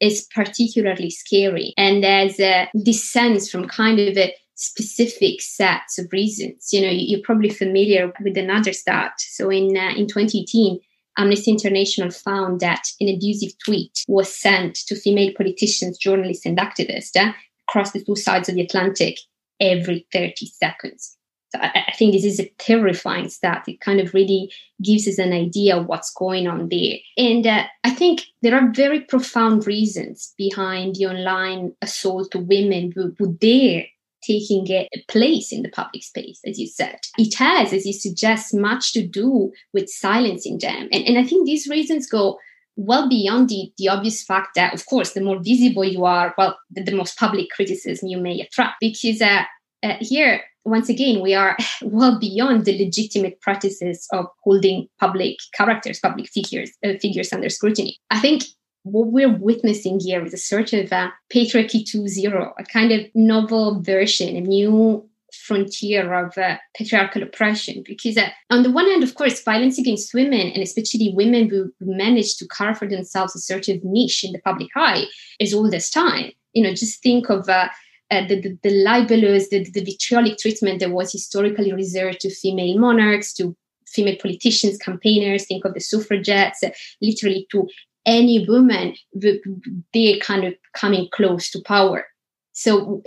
is 0.00 0.26
particularly 0.34 1.10
scary. 1.10 1.72
And 1.76 2.04
there's 2.04 2.38
uh, 2.38 2.66
sense 2.92 3.50
from 3.50 3.66
kind 3.66 3.98
of 3.98 4.16
a 4.16 4.34
specific 4.54 5.40
sets 5.40 5.98
of 5.98 6.12
reasons. 6.12 6.68
You 6.72 6.82
know, 6.82 6.90
you're 6.92 7.22
probably 7.22 7.48
familiar 7.48 8.12
with 8.22 8.36
another 8.36 8.72
stat. 8.72 9.12
So 9.18 9.50
in, 9.50 9.76
uh, 9.76 9.94
in 9.96 10.06
2018, 10.06 10.80
Amnesty 11.16 11.50
International 11.50 12.10
found 12.10 12.60
that 12.60 12.84
an 13.00 13.08
abusive 13.08 13.52
tweet 13.64 14.04
was 14.06 14.32
sent 14.32 14.76
to 14.86 14.94
female 14.94 15.32
politicians, 15.36 15.98
journalists, 15.98 16.46
and 16.46 16.58
activists 16.58 17.16
uh, 17.16 17.32
across 17.68 17.90
the 17.90 18.04
two 18.04 18.14
sides 18.14 18.48
of 18.48 18.54
the 18.54 18.62
Atlantic 18.62 19.18
every 19.60 20.06
30 20.12 20.46
seconds. 20.46 21.17
So 21.50 21.60
I, 21.60 21.84
I, 21.88 21.92
think 21.92 22.12
this 22.12 22.24
is 22.24 22.38
a 22.38 22.48
terrifying 22.58 23.28
stat. 23.28 23.64
It 23.66 23.80
kind 23.80 24.00
of 24.00 24.12
really 24.12 24.52
gives 24.82 25.08
us 25.08 25.18
an 25.18 25.32
idea 25.32 25.76
of 25.76 25.86
what's 25.86 26.12
going 26.12 26.46
on 26.46 26.68
there. 26.68 26.98
And 27.16 27.46
uh, 27.46 27.64
I 27.84 27.90
think 27.90 28.24
there 28.42 28.54
are 28.54 28.70
very 28.72 29.00
profound 29.00 29.66
reasons 29.66 30.34
behind 30.36 30.96
the 30.96 31.06
online 31.06 31.74
assault 31.80 32.32
to 32.32 32.38
women 32.38 32.92
who, 32.94 33.14
who 33.18 33.32
dare 33.34 33.86
taking 34.22 34.68
a 34.70 34.88
place 35.08 35.52
in 35.52 35.62
the 35.62 35.70
public 35.70 36.02
space, 36.02 36.40
as 36.44 36.58
you 36.58 36.66
said. 36.66 36.98
It 37.16 37.34
has, 37.34 37.72
as 37.72 37.86
you 37.86 37.92
suggest, 37.92 38.54
much 38.54 38.92
to 38.92 39.06
do 39.06 39.52
with 39.72 39.88
silencing 39.88 40.58
them. 40.58 40.88
And, 40.92 41.04
and 41.06 41.18
I 41.18 41.24
think 41.24 41.46
these 41.46 41.68
reasons 41.68 42.08
go 42.08 42.38
well 42.76 43.08
beyond 43.08 43.48
the, 43.48 43.72
the 43.78 43.88
obvious 43.88 44.22
fact 44.22 44.54
that, 44.54 44.74
of 44.74 44.86
course, 44.86 45.12
the 45.12 45.20
more 45.20 45.38
visible 45.42 45.84
you 45.84 46.04
are, 46.04 46.34
well, 46.36 46.58
the, 46.70 46.82
the 46.82 46.94
most 46.94 47.18
public 47.18 47.50
criticism 47.50 48.08
you 48.08 48.18
may 48.18 48.40
attract. 48.40 48.76
Because 48.80 49.22
uh, 49.22 49.42
uh, 49.82 49.96
here, 50.00 50.42
once 50.64 50.88
again, 50.88 51.20
we 51.20 51.34
are 51.34 51.56
well 51.82 52.18
beyond 52.18 52.64
the 52.64 52.78
legitimate 52.78 53.40
practices 53.40 54.06
of 54.12 54.26
holding 54.42 54.88
public 55.00 55.36
characters, 55.54 56.00
public 56.00 56.28
figures, 56.28 56.70
uh, 56.84 56.94
figures 57.00 57.32
under 57.32 57.48
scrutiny. 57.48 57.98
I 58.10 58.20
think 58.20 58.44
what 58.82 59.08
we're 59.08 59.32
witnessing 59.32 60.00
here 60.00 60.24
is 60.24 60.32
a 60.32 60.38
sort 60.38 60.72
of 60.72 60.92
a 60.92 61.12
patriarchy 61.32 61.84
2.0, 61.84 62.52
a 62.58 62.64
kind 62.64 62.92
of 62.92 63.06
novel 63.14 63.82
version, 63.82 64.36
a 64.36 64.40
new 64.40 65.08
frontier 65.32 66.12
of 66.14 66.36
uh, 66.38 66.56
patriarchal 66.76 67.22
oppression. 67.22 67.82
Because 67.84 68.16
uh, 68.16 68.30
on 68.50 68.62
the 68.62 68.70
one 68.70 68.88
hand, 68.88 69.02
of 69.02 69.14
course, 69.14 69.42
violence 69.42 69.78
against 69.78 70.14
women, 70.14 70.48
and 70.48 70.62
especially 70.62 71.12
women 71.14 71.48
who 71.48 71.72
manage 71.80 72.36
to 72.36 72.46
carve 72.46 72.78
for 72.78 72.88
themselves 72.88 73.36
a 73.36 73.38
sort 73.38 73.68
of 73.68 73.82
niche 73.84 74.24
in 74.24 74.32
the 74.32 74.40
public 74.40 74.68
eye, 74.74 75.04
is 75.38 75.52
all 75.52 75.70
this 75.70 75.90
time. 75.90 76.32
You 76.54 76.62
know, 76.62 76.70
just 76.70 77.02
think 77.02 77.28
of 77.28 77.48
uh, 77.48 77.68
uh, 78.10 78.26
the, 78.26 78.40
the, 78.40 78.58
the, 78.62 78.70
libelous, 78.70 79.48
the, 79.50 79.64
the 79.70 79.84
vitriolic 79.84 80.38
treatment 80.38 80.80
that 80.80 80.90
was 80.90 81.12
historically 81.12 81.72
reserved 81.72 82.20
to 82.20 82.30
female 82.30 82.78
monarchs, 82.78 83.32
to 83.34 83.56
female 83.86 84.16
politicians, 84.20 84.78
campaigners, 84.78 85.46
think 85.46 85.64
of 85.64 85.74
the 85.74 85.80
suffragettes, 85.80 86.62
literally 87.00 87.46
to 87.50 87.68
any 88.06 88.46
woman, 88.48 88.94
they're 89.12 90.18
kind 90.20 90.44
of 90.44 90.54
coming 90.74 91.08
close 91.12 91.50
to 91.50 91.60
power. 91.66 92.06
So, 92.52 93.02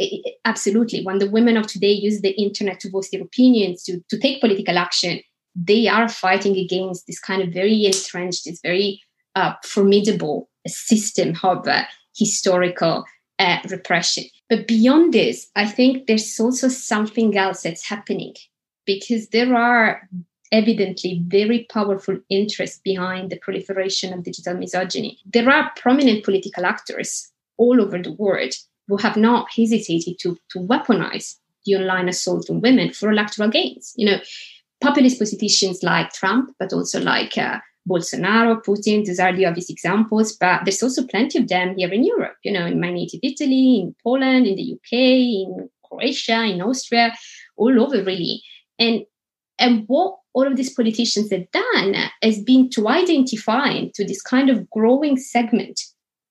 absolutely, 0.45 1.03
when 1.03 1.17
the 1.17 1.29
women 1.29 1.57
of 1.57 1.67
today 1.67 1.91
use 1.91 2.21
the 2.21 2.31
internet 2.41 2.79
to 2.81 2.89
voice 2.89 3.09
their 3.09 3.21
opinions, 3.21 3.83
to, 3.83 3.99
to 4.09 4.17
take 4.17 4.39
political 4.39 4.77
action, 4.77 5.19
they 5.55 5.87
are 5.87 6.07
fighting 6.07 6.55
against 6.55 7.05
this 7.07 7.19
kind 7.19 7.41
of 7.41 7.53
very 7.53 7.85
entrenched, 7.85 8.45
this 8.45 8.61
very 8.63 9.01
uh, 9.35 9.53
formidable 9.65 10.49
system 10.67 11.35
of 11.43 11.67
uh, 11.67 11.83
historical 12.15 13.03
uh, 13.39 13.57
repression. 13.69 14.23
But 14.51 14.67
beyond 14.67 15.13
this, 15.13 15.49
I 15.55 15.65
think 15.65 16.07
there's 16.07 16.37
also 16.37 16.67
something 16.67 17.37
else 17.37 17.61
that's 17.61 17.87
happening 17.87 18.35
because 18.85 19.29
there 19.29 19.55
are 19.55 20.09
evidently 20.51 21.23
very 21.25 21.65
powerful 21.71 22.19
interests 22.29 22.81
behind 22.83 23.29
the 23.29 23.37
proliferation 23.37 24.11
of 24.11 24.23
digital 24.25 24.55
misogyny. 24.55 25.19
There 25.25 25.49
are 25.49 25.71
prominent 25.77 26.25
political 26.25 26.65
actors 26.65 27.31
all 27.55 27.81
over 27.81 27.97
the 27.97 28.11
world 28.11 28.53
who 28.89 28.97
have 28.97 29.15
not 29.15 29.47
hesitated 29.55 30.19
to, 30.19 30.37
to 30.49 30.59
weaponize 30.59 31.37
the 31.65 31.75
online 31.75 32.09
assault 32.09 32.49
on 32.49 32.59
women 32.59 32.91
for 32.91 33.09
electoral 33.09 33.49
gains. 33.49 33.93
You 33.95 34.07
know, 34.07 34.19
populist 34.81 35.17
politicians 35.17 35.81
like 35.81 36.11
Trump, 36.11 36.53
but 36.59 36.73
also 36.73 36.99
like 36.99 37.37
uh, 37.37 37.59
Bolsonaro, 37.89 38.63
Putin, 38.63 39.05
these 39.05 39.19
are 39.19 39.35
the 39.35 39.45
obvious 39.45 39.69
examples, 39.69 40.37
but 40.37 40.61
there's 40.63 40.83
also 40.83 41.05
plenty 41.07 41.39
of 41.39 41.47
them 41.47 41.75
here 41.75 41.91
in 41.91 42.03
Europe, 42.03 42.35
you 42.43 42.51
know, 42.51 42.65
in 42.65 42.79
my 42.79 42.91
native 42.91 43.19
Italy, 43.23 43.79
in 43.81 43.95
Poland, 44.03 44.45
in 44.45 44.55
the 44.55 44.73
UK, 44.73 44.93
in 44.93 45.69
Croatia, 45.83 46.43
in 46.43 46.61
Austria, 46.61 47.13
all 47.57 47.81
over 47.81 48.03
really. 48.03 48.41
And 48.77 49.01
and 49.59 49.83
what 49.87 50.17
all 50.33 50.47
of 50.47 50.55
these 50.55 50.73
politicians 50.73 51.31
have 51.31 51.49
done 51.51 51.95
has 52.21 52.41
been 52.41 52.69
to 52.71 52.87
identify 52.87 53.85
to 53.93 54.05
this 54.05 54.21
kind 54.21 54.49
of 54.49 54.69
growing 54.69 55.17
segment 55.17 55.79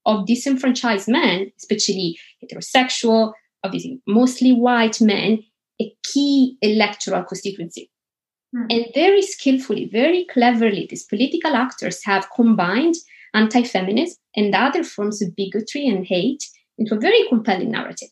of 0.06 0.26
disenfranchised 0.26 1.08
men, 1.08 1.52
especially 1.58 2.18
heterosexual, 2.42 3.32
obviously 3.62 4.00
mostly 4.06 4.52
white 4.52 5.00
men, 5.00 5.40
a 5.80 5.94
key 6.04 6.56
electoral 6.62 7.22
constituency 7.24 7.90
Mm. 8.54 8.66
And 8.70 8.86
very 8.94 9.22
skillfully, 9.22 9.86
very 9.86 10.26
cleverly, 10.32 10.86
these 10.88 11.04
political 11.04 11.54
actors 11.54 12.04
have 12.04 12.30
combined 12.34 12.96
anti 13.34 13.62
feminism 13.62 14.16
and 14.36 14.54
other 14.54 14.82
forms 14.82 15.22
of 15.22 15.36
bigotry 15.36 15.86
and 15.86 16.06
hate 16.06 16.44
into 16.78 16.94
a 16.94 17.00
very 17.00 17.28
compelling 17.28 17.70
narrative. 17.70 18.08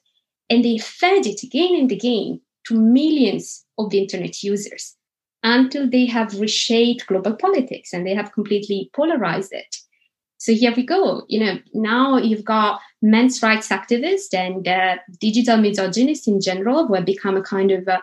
And 0.50 0.64
they 0.64 0.78
fed 0.78 1.26
it 1.26 1.42
again 1.42 1.74
and 1.74 1.90
again 1.90 2.40
to 2.66 2.78
millions 2.78 3.64
of 3.78 3.90
the 3.90 3.98
internet 3.98 4.42
users 4.42 4.96
until 5.42 5.88
they 5.88 6.06
have 6.06 6.40
reshaped 6.40 7.06
global 7.06 7.34
politics 7.34 7.92
and 7.92 8.06
they 8.06 8.14
have 8.14 8.32
completely 8.32 8.90
polarized 8.94 9.52
it. 9.52 9.76
So 10.38 10.52
here 10.52 10.72
we 10.74 10.84
go. 10.84 11.24
You 11.28 11.40
know, 11.40 11.58
now 11.74 12.16
you've 12.16 12.44
got 12.44 12.80
men's 13.02 13.42
rights 13.42 13.68
activists 13.68 14.32
and 14.32 14.66
uh, 14.66 14.96
digital 15.20 15.56
misogynists 15.56 16.28
in 16.28 16.40
general 16.40 16.86
who 16.86 16.94
have 16.94 17.04
become 17.04 17.36
a 17.36 17.42
kind 17.42 17.72
of 17.72 17.86
a, 17.88 18.00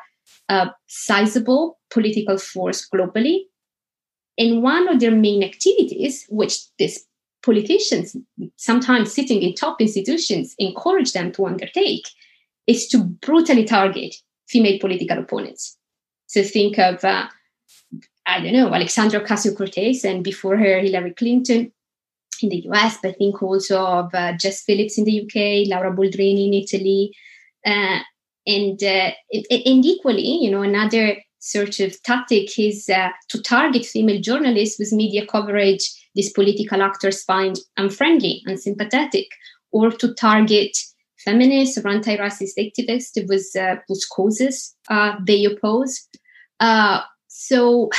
a 0.50 0.72
sizable 0.88 1.80
political 1.90 2.38
force 2.38 2.88
globally. 2.94 3.42
And 4.38 4.62
one 4.62 4.88
of 4.88 5.00
their 5.00 5.12
main 5.12 5.44
activities, 5.44 6.26
which 6.30 6.58
these 6.78 7.06
politicians, 7.42 8.16
sometimes 8.58 9.14
sitting 9.14 9.42
in 9.42 9.54
top 9.54 9.80
institutions, 9.80 10.56
encourage 10.60 11.14
them 11.14 11.32
to 11.34 11.46
undertake, 11.46 12.08
is 12.68 12.88
to 12.88 13.04
brutally 13.04 13.64
target 13.64 14.16
female 14.48 14.80
political 14.80 15.20
opponents. 15.20 15.78
So 16.28 16.44
think 16.44 16.78
of, 16.80 17.04
uh, 17.04 17.28
I 18.26 18.42
don't 18.42 18.54
know, 18.54 18.74
Alexandra 18.74 19.22
Ocasio 19.22 19.56
Cortez 19.56 20.04
and 20.04 20.24
before 20.24 20.58
her, 20.58 20.80
Hillary 20.80 21.14
Clinton 21.14 21.72
in 22.42 22.50
the 22.50 22.68
US, 22.70 22.98
but 23.02 23.18
think 23.18 23.42
also 23.42 23.86
of 23.86 24.14
uh, 24.14 24.34
Jess 24.34 24.64
Phillips 24.64 24.98
in 24.98 25.06
the 25.06 25.22
UK, 25.22 25.68
Laura 25.70 25.96
Boldrini 25.96 26.48
in 26.48 26.54
Italy. 26.54 27.16
Uh, 27.66 28.00
and, 28.48 28.82
uh, 28.84 29.12
and 29.32 29.86
equally, 29.86 30.40
you 30.44 30.52
know, 30.52 30.62
another 30.62 31.18
sort 31.40 31.80
of 31.80 32.02
tactic 32.04 32.58
is 32.58 32.90
uh, 32.90 33.10
to 33.30 33.42
target 33.42 33.86
female 33.86 34.20
journalists 34.20 34.80
with 34.80 34.92
media 34.92 35.26
coverage 35.26 35.92
these 36.16 36.32
political 36.32 36.82
actors 36.82 37.24
find 37.24 37.60
unfriendly, 37.78 38.42
unsympathetic, 38.46 39.28
or 39.72 39.92
to 39.92 40.14
target 40.14 40.76
feminists 41.18 41.78
or 41.78 41.88
anti-racist 41.90 42.58
activists 42.58 43.28
with 43.28 43.46
uh, 43.60 43.76
whose 43.88 44.06
causes 44.06 44.76
uh, 44.90 45.16
they 45.28 45.44
oppose. 45.46 46.08
Uh, 46.60 47.02
so 47.28 47.90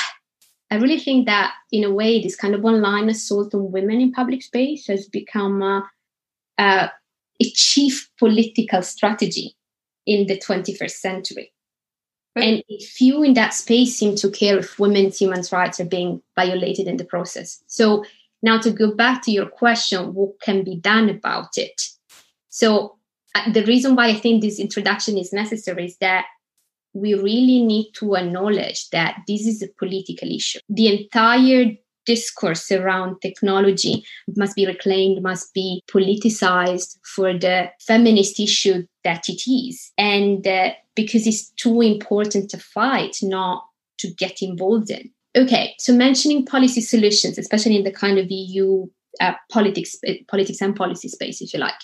I 0.70 0.76
really 0.76 0.98
think 0.98 1.26
that 1.26 1.52
in 1.70 1.84
a 1.84 1.92
way, 1.92 2.22
this 2.22 2.36
kind 2.36 2.54
of 2.54 2.64
online 2.64 3.10
assault 3.10 3.54
on 3.54 3.70
women 3.70 4.00
in 4.00 4.12
public 4.12 4.42
space 4.42 4.86
has 4.86 5.06
become 5.06 5.62
uh, 5.62 5.82
uh, 6.58 6.88
a 7.40 7.44
chief 7.54 8.08
political 8.18 8.80
strategy 8.80 9.54
in 10.06 10.26
the 10.26 10.38
21st 10.38 10.90
century. 10.90 11.52
And 12.36 12.62
few 12.80 13.22
in 13.22 13.32
that 13.34 13.54
space 13.54 13.96
seem 13.96 14.14
to 14.16 14.30
care 14.30 14.58
if 14.58 14.78
women's 14.78 15.18
human 15.18 15.42
rights 15.50 15.80
are 15.80 15.86
being 15.86 16.20
violated 16.34 16.86
in 16.86 16.98
the 16.98 17.04
process. 17.04 17.62
So 17.66 18.04
now 18.42 18.60
to 18.60 18.70
go 18.70 18.94
back 18.94 19.22
to 19.22 19.30
your 19.30 19.46
question, 19.46 20.12
what 20.12 20.38
can 20.40 20.62
be 20.62 20.76
done 20.76 21.08
about 21.08 21.56
it? 21.56 21.80
So 22.50 22.98
uh, 23.34 23.50
the 23.52 23.64
reason 23.64 23.96
why 23.96 24.08
I 24.08 24.14
think 24.14 24.42
this 24.42 24.60
introduction 24.60 25.16
is 25.16 25.32
necessary 25.32 25.86
is 25.86 25.96
that 25.98 26.26
we 26.92 27.14
really 27.14 27.62
need 27.62 27.92
to 27.94 28.16
acknowledge 28.16 28.88
that 28.90 29.22
this 29.26 29.46
is 29.46 29.62
a 29.62 29.68
political 29.78 30.30
issue. 30.30 30.58
The 30.68 30.88
entire 30.88 31.76
discourse 32.06 32.70
around 32.72 33.20
technology 33.20 34.04
must 34.36 34.56
be 34.56 34.66
reclaimed, 34.66 35.22
must 35.22 35.52
be 35.52 35.82
politicized 35.90 36.96
for 37.14 37.32
the 37.32 37.70
feminist 37.80 38.40
issue 38.40 38.86
that 39.04 39.28
it 39.28 39.50
is. 39.50 39.92
And 39.98 40.46
uh, 40.46 40.70
because 40.94 41.26
it's 41.26 41.50
too 41.50 41.82
important 41.82 42.50
to 42.50 42.58
fight, 42.58 43.18
not 43.22 43.64
to 43.98 44.08
get 44.14 44.40
involved 44.40 44.90
in. 44.90 45.10
Okay, 45.36 45.74
so 45.78 45.92
mentioning 45.92 46.46
policy 46.46 46.80
solutions, 46.80 47.36
especially 47.36 47.76
in 47.76 47.84
the 47.84 47.92
kind 47.92 48.18
of 48.18 48.30
EU 48.30 48.86
uh, 49.20 49.34
politics, 49.50 49.96
uh, 50.08 50.12
politics 50.28 50.62
and 50.62 50.74
policy 50.74 51.08
space, 51.08 51.42
if 51.42 51.52
you 51.52 51.60
like. 51.60 51.74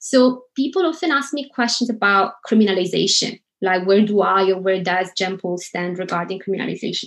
So 0.00 0.44
people 0.56 0.86
often 0.86 1.10
ask 1.10 1.32
me 1.32 1.48
questions 1.54 1.90
about 1.90 2.34
criminalization 2.48 3.40
like 3.62 3.86
where 3.86 4.04
do 4.04 4.20
i 4.20 4.50
or 4.50 4.60
where 4.60 4.82
does 4.82 5.10
GenPol 5.18 5.58
stand 5.58 5.98
regarding 5.98 6.40
criminalization? 6.40 7.06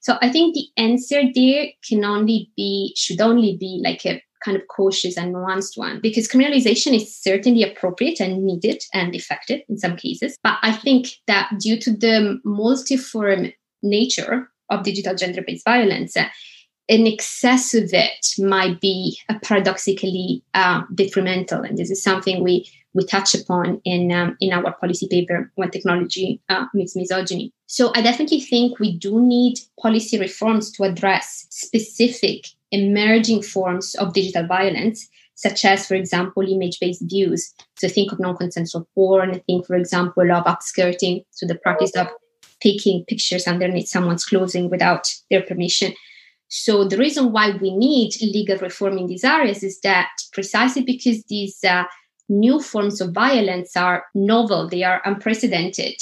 So 0.00 0.16
i 0.20 0.30
think 0.30 0.54
the 0.54 0.66
answer 0.76 1.22
there 1.34 1.66
can 1.88 2.04
only 2.04 2.50
be 2.56 2.92
should 2.96 3.20
only 3.20 3.56
be 3.58 3.80
like 3.84 4.04
a 4.06 4.22
kind 4.44 4.56
of 4.56 4.68
cautious 4.68 5.16
and 5.16 5.34
nuanced 5.34 5.78
one 5.78 6.00
because 6.02 6.28
criminalization 6.28 6.94
is 6.94 7.16
certainly 7.16 7.62
appropriate 7.62 8.20
and 8.20 8.44
needed 8.44 8.82
and 8.92 9.14
effective 9.14 9.60
in 9.68 9.78
some 9.78 9.96
cases. 9.96 10.36
But 10.42 10.58
i 10.62 10.72
think 10.72 11.08
that 11.26 11.50
due 11.58 11.78
to 11.80 11.90
the 11.90 12.40
multiform 12.44 13.52
nature 13.82 14.48
of 14.70 14.82
digital 14.82 15.14
gender-based 15.14 15.64
violence 15.64 16.16
an 16.88 17.06
excess 17.06 17.74
of 17.74 17.90
it 17.92 18.26
might 18.38 18.80
be 18.80 19.18
paradoxically 19.42 20.42
uh, 20.54 20.82
detrimental 20.94 21.62
and 21.62 21.78
this 21.78 21.90
is 21.90 22.02
something 22.02 22.42
we 22.42 22.68
we 22.94 23.04
touch 23.04 23.34
upon 23.34 23.80
in 23.84 24.12
um, 24.12 24.36
in 24.40 24.52
our 24.52 24.72
policy 24.74 25.08
paper 25.08 25.50
when 25.56 25.70
technology 25.70 26.40
uh, 26.48 26.66
meets 26.72 26.96
misogyny. 26.96 27.52
So 27.66 27.92
I 27.94 28.02
definitely 28.02 28.40
think 28.40 28.78
we 28.78 28.96
do 28.96 29.20
need 29.20 29.58
policy 29.80 30.18
reforms 30.18 30.70
to 30.72 30.84
address 30.84 31.46
specific 31.50 32.46
emerging 32.70 33.42
forms 33.42 33.94
of 33.96 34.12
digital 34.12 34.46
violence, 34.46 35.08
such 35.34 35.64
as, 35.64 35.86
for 35.86 35.94
example, 35.94 36.42
image-based 36.42 37.02
abuse. 37.02 37.52
So 37.78 37.88
think 37.88 38.12
of 38.12 38.20
non-consensual 38.20 38.88
porn. 38.94 39.40
Think, 39.46 39.66
for 39.66 39.74
example, 39.74 40.30
of 40.30 40.44
upskirting, 40.44 41.24
so 41.30 41.46
the 41.46 41.56
practice 41.56 41.96
of 41.96 42.08
taking 42.60 43.04
pictures 43.06 43.46
underneath 43.46 43.88
someone's 43.88 44.24
clothing 44.24 44.70
without 44.70 45.12
their 45.30 45.42
permission. 45.42 45.94
So 46.56 46.84
the 46.84 46.96
reason 46.96 47.32
why 47.32 47.50
we 47.60 47.76
need 47.76 48.14
legal 48.20 48.56
reform 48.58 48.96
in 48.96 49.06
these 49.08 49.24
areas 49.24 49.64
is 49.64 49.80
that 49.80 50.10
precisely 50.32 50.82
because 50.82 51.24
these 51.24 51.58
uh, 51.64 51.82
new 52.28 52.60
forms 52.60 53.00
of 53.00 53.10
violence 53.10 53.76
are 53.76 54.04
novel, 54.14 54.68
they 54.68 54.84
are 54.84 55.02
unprecedented. 55.04 55.96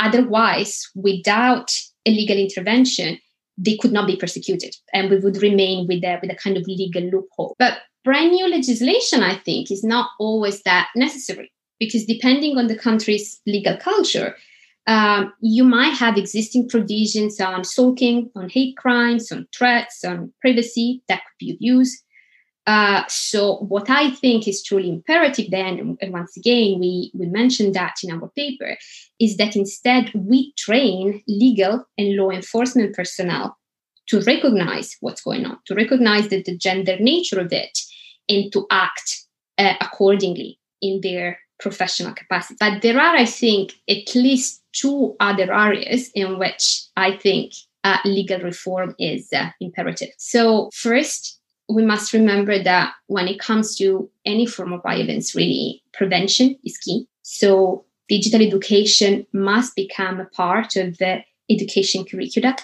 Otherwise, 0.00 0.90
without 0.96 1.70
a 2.04 2.10
legal 2.10 2.36
intervention, 2.36 3.20
they 3.56 3.76
could 3.76 3.92
not 3.92 4.08
be 4.08 4.16
persecuted 4.16 4.74
and 4.92 5.10
we 5.10 5.18
would 5.20 5.40
remain 5.40 5.86
with 5.86 6.02
a, 6.02 6.18
with 6.20 6.32
a 6.32 6.34
kind 6.42 6.56
of 6.56 6.66
legal 6.66 7.04
loophole. 7.04 7.54
But 7.60 7.78
brand 8.02 8.32
new 8.32 8.48
legislation, 8.48 9.22
I 9.22 9.36
think, 9.36 9.70
is 9.70 9.84
not 9.84 10.10
always 10.18 10.60
that 10.62 10.88
necessary 10.96 11.52
because 11.78 12.04
depending 12.04 12.58
on 12.58 12.66
the 12.66 12.76
country's 12.76 13.40
legal 13.46 13.76
culture, 13.76 14.34
um, 14.86 15.32
you 15.40 15.64
might 15.64 15.94
have 15.94 16.18
existing 16.18 16.68
provisions 16.68 17.40
on 17.40 17.64
stalking, 17.64 18.30
on 18.36 18.48
hate 18.48 18.76
crimes, 18.76 19.32
on 19.32 19.46
threats, 19.56 20.04
on 20.04 20.32
privacy 20.40 21.02
that 21.08 21.22
could 21.24 21.38
be 21.38 21.52
abused. 21.52 22.02
Uh, 22.66 23.02
so 23.08 23.56
what 23.56 23.90
I 23.90 24.10
think 24.10 24.48
is 24.48 24.62
truly 24.62 24.88
imperative 24.88 25.50
then, 25.50 25.96
and 26.00 26.12
once 26.12 26.36
again, 26.36 26.80
we, 26.80 27.10
we 27.14 27.26
mentioned 27.26 27.74
that 27.74 27.96
in 28.02 28.10
our 28.10 28.30
paper, 28.36 28.76
is 29.20 29.36
that 29.36 29.54
instead 29.54 30.10
we 30.14 30.54
train 30.56 31.22
legal 31.28 31.84
and 31.98 32.16
law 32.16 32.30
enforcement 32.30 32.94
personnel 32.94 33.58
to 34.08 34.20
recognize 34.22 34.96
what's 35.00 35.22
going 35.22 35.44
on, 35.44 35.58
to 35.66 35.74
recognize 35.74 36.28
the, 36.28 36.42
the 36.42 36.56
gender 36.56 36.96
nature 36.98 37.40
of 37.40 37.52
it, 37.52 37.78
and 38.28 38.50
to 38.52 38.66
act 38.70 39.24
uh, 39.58 39.74
accordingly 39.80 40.58
in 40.80 41.00
their 41.02 41.38
professional 41.60 42.14
capacity. 42.14 42.56
But 42.60 42.82
there 42.82 43.00
are, 43.00 43.16
I 43.16 43.24
think, 43.24 43.72
at 43.88 44.14
least 44.14 44.62
two 44.72 45.16
other 45.20 45.52
areas 45.52 46.10
in 46.14 46.38
which 46.38 46.82
I 46.96 47.16
think 47.16 47.52
uh, 47.84 47.98
legal 48.04 48.40
reform 48.40 48.94
is 48.98 49.32
uh, 49.32 49.50
imperative. 49.60 50.10
So, 50.18 50.70
first, 50.72 51.40
we 51.68 51.84
must 51.84 52.12
remember 52.12 52.62
that 52.62 52.94
when 53.06 53.28
it 53.28 53.38
comes 53.38 53.76
to 53.76 54.10
any 54.24 54.46
form 54.46 54.72
of 54.72 54.82
violence, 54.82 55.34
really, 55.34 55.82
prevention 55.92 56.58
is 56.64 56.76
key. 56.78 57.06
So, 57.22 57.84
digital 58.08 58.42
education 58.42 59.26
must 59.32 59.74
become 59.76 60.20
a 60.20 60.26
part 60.26 60.76
of 60.76 60.98
the 60.98 61.22
education 61.50 62.04
curricula, 62.04 62.56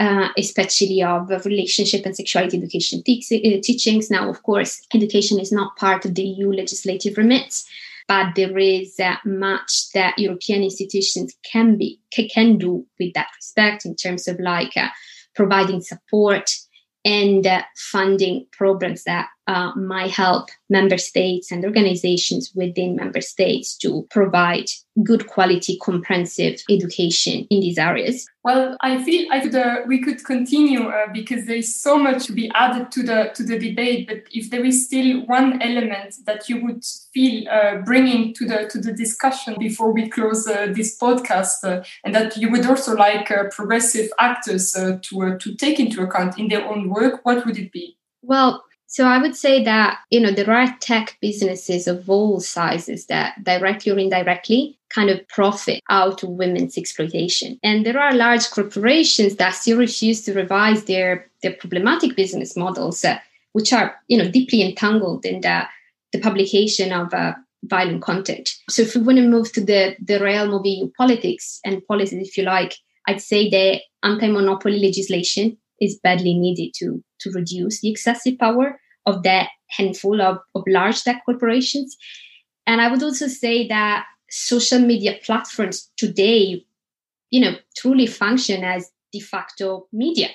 uh, 0.00 0.28
especially 0.36 1.02
of 1.02 1.28
relationship 1.44 2.06
and 2.06 2.14
sexuality 2.14 2.58
education 2.58 3.02
te- 3.02 3.22
uh, 3.32 3.60
teachings. 3.62 4.10
Now, 4.10 4.30
of 4.30 4.42
course, 4.42 4.86
education 4.94 5.40
is 5.40 5.50
not 5.50 5.76
part 5.76 6.04
of 6.04 6.14
the 6.14 6.22
EU 6.22 6.52
legislative 6.52 7.16
remits, 7.16 7.66
but 8.08 8.34
there 8.34 8.56
is 8.58 8.98
uh, 8.98 9.16
much 9.24 9.90
that 9.92 10.18
European 10.18 10.62
institutions 10.62 11.36
can 11.44 11.76
be 11.76 12.00
can 12.34 12.56
do 12.58 12.86
with 12.98 13.12
that 13.14 13.28
respect 13.36 13.84
in 13.84 13.94
terms 13.94 14.26
of 14.26 14.40
like 14.40 14.76
uh, 14.76 14.88
providing 15.34 15.80
support 15.80 16.50
and 17.04 17.46
uh, 17.46 17.62
funding 17.76 18.46
programs 18.50 19.04
that 19.04 19.28
uh, 19.48 19.72
might 19.74 20.10
help 20.10 20.50
member 20.68 20.98
states 20.98 21.50
and 21.50 21.64
organizations 21.64 22.52
within 22.54 22.94
member 22.94 23.22
states 23.22 23.74
to 23.78 24.06
provide 24.10 24.66
good 25.02 25.26
quality 25.26 25.78
comprehensive 25.78 26.60
education 26.68 27.46
in 27.48 27.60
these 27.60 27.78
areas. 27.78 28.26
Well 28.44 28.76
i 28.82 29.02
feel 29.02 29.26
I 29.32 29.40
could, 29.40 29.54
uh, 29.54 29.76
we 29.86 30.02
could 30.02 30.22
continue 30.24 30.88
uh, 30.88 31.06
because 31.12 31.46
there 31.46 31.56
is 31.56 31.74
so 31.74 31.98
much 31.98 32.26
to 32.26 32.32
be 32.32 32.50
added 32.54 32.92
to 32.92 33.02
the 33.02 33.30
to 33.34 33.42
the 33.42 33.58
debate 33.58 34.06
but 34.06 34.18
if 34.32 34.50
there 34.50 34.64
is 34.64 34.86
still 34.86 35.24
one 35.26 35.62
element 35.62 36.16
that 36.26 36.48
you 36.48 36.62
would 36.64 36.84
feel 37.14 37.48
uh, 37.48 37.76
bringing 37.76 38.34
to 38.34 38.46
the 38.46 38.68
to 38.72 38.78
the 38.78 38.92
discussion 38.92 39.56
before 39.58 39.92
we 39.92 40.10
close 40.10 40.46
uh, 40.46 40.66
this 40.74 40.98
podcast 40.98 41.64
uh, 41.64 41.82
and 42.04 42.14
that 42.14 42.36
you 42.36 42.50
would 42.50 42.66
also 42.66 42.94
like 42.94 43.32
progressive 43.50 44.10
actors 44.18 44.72
to 44.72 45.38
to 45.38 45.54
take 45.54 45.80
into 45.80 46.02
account 46.02 46.38
in 46.38 46.48
their 46.48 46.66
own 46.66 46.90
work 46.90 47.20
what 47.24 47.46
would 47.46 47.58
it 47.58 47.72
be? 47.72 47.96
Well 48.22 48.64
so 48.90 49.04
I 49.04 49.18
would 49.18 49.36
say 49.36 49.62
that, 49.64 49.98
you 50.08 50.18
know, 50.18 50.32
there 50.32 50.50
are 50.50 50.74
tech 50.80 51.18
businesses 51.20 51.86
of 51.86 52.08
all 52.08 52.40
sizes 52.40 53.04
that 53.06 53.44
directly 53.44 53.92
or 53.92 53.98
indirectly 53.98 54.78
kind 54.88 55.10
of 55.10 55.28
profit 55.28 55.82
out 55.90 56.22
of 56.22 56.30
women's 56.30 56.78
exploitation. 56.78 57.60
And 57.62 57.84
there 57.84 58.00
are 58.00 58.14
large 58.14 58.50
corporations 58.50 59.36
that 59.36 59.50
still 59.50 59.76
refuse 59.76 60.22
to 60.22 60.32
revise 60.32 60.84
their, 60.84 61.30
their 61.42 61.52
problematic 61.52 62.16
business 62.16 62.56
models, 62.56 63.04
uh, 63.04 63.18
which 63.52 63.74
are, 63.74 63.94
you 64.08 64.16
know, 64.16 64.30
deeply 64.30 64.62
entangled 64.62 65.26
in 65.26 65.42
the, 65.42 65.64
the 66.12 66.20
publication 66.20 66.90
of 66.90 67.12
uh, 67.12 67.34
violent 67.64 68.00
content. 68.00 68.48
So 68.70 68.80
if 68.80 68.94
we 68.94 69.02
want 69.02 69.18
to 69.18 69.28
move 69.28 69.52
to 69.52 69.60
the, 69.62 69.96
the 70.02 70.18
realm 70.18 70.54
of 70.54 70.64
EU 70.64 70.90
politics 70.96 71.60
and 71.62 71.86
policies, 71.86 72.26
if 72.26 72.38
you 72.38 72.44
like, 72.44 72.74
I'd 73.06 73.20
say 73.20 73.50
the 73.50 73.80
anti-monopoly 74.02 74.78
legislation 74.78 75.58
is 75.78 76.00
badly 76.02 76.32
needed 76.32 76.72
to, 76.78 77.04
to 77.20 77.30
reduce 77.30 77.80
the 77.80 77.90
excessive 77.90 78.38
power 78.38 78.80
of 79.06 79.22
that 79.22 79.48
handful 79.68 80.20
of, 80.20 80.38
of 80.54 80.62
large 80.66 81.02
tech 81.02 81.22
corporations. 81.24 81.96
And 82.66 82.80
I 82.80 82.90
would 82.90 83.02
also 83.02 83.28
say 83.28 83.66
that 83.68 84.04
social 84.30 84.78
media 84.78 85.16
platforms 85.22 85.90
today, 85.96 86.64
you 87.30 87.40
know, 87.40 87.54
truly 87.76 88.06
function 88.06 88.64
as 88.64 88.90
de 89.12 89.20
facto 89.20 89.86
media. 89.92 90.28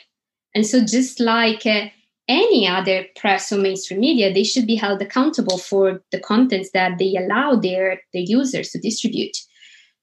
And 0.56 0.66
so 0.66 0.84
just 0.84 1.20
like 1.20 1.66
uh, 1.66 1.86
any 2.28 2.68
other 2.68 3.06
press 3.16 3.52
or 3.52 3.58
mainstream 3.58 4.00
media, 4.00 4.34
they 4.34 4.44
should 4.44 4.66
be 4.66 4.76
held 4.76 5.02
accountable 5.02 5.58
for 5.58 6.02
the 6.12 6.20
contents 6.20 6.72
that 6.74 6.98
they 6.98 7.16
allow 7.16 7.56
their, 7.56 8.02
their 8.14 8.24
users 8.24 8.70
to 8.70 8.80
distribute. 8.80 9.36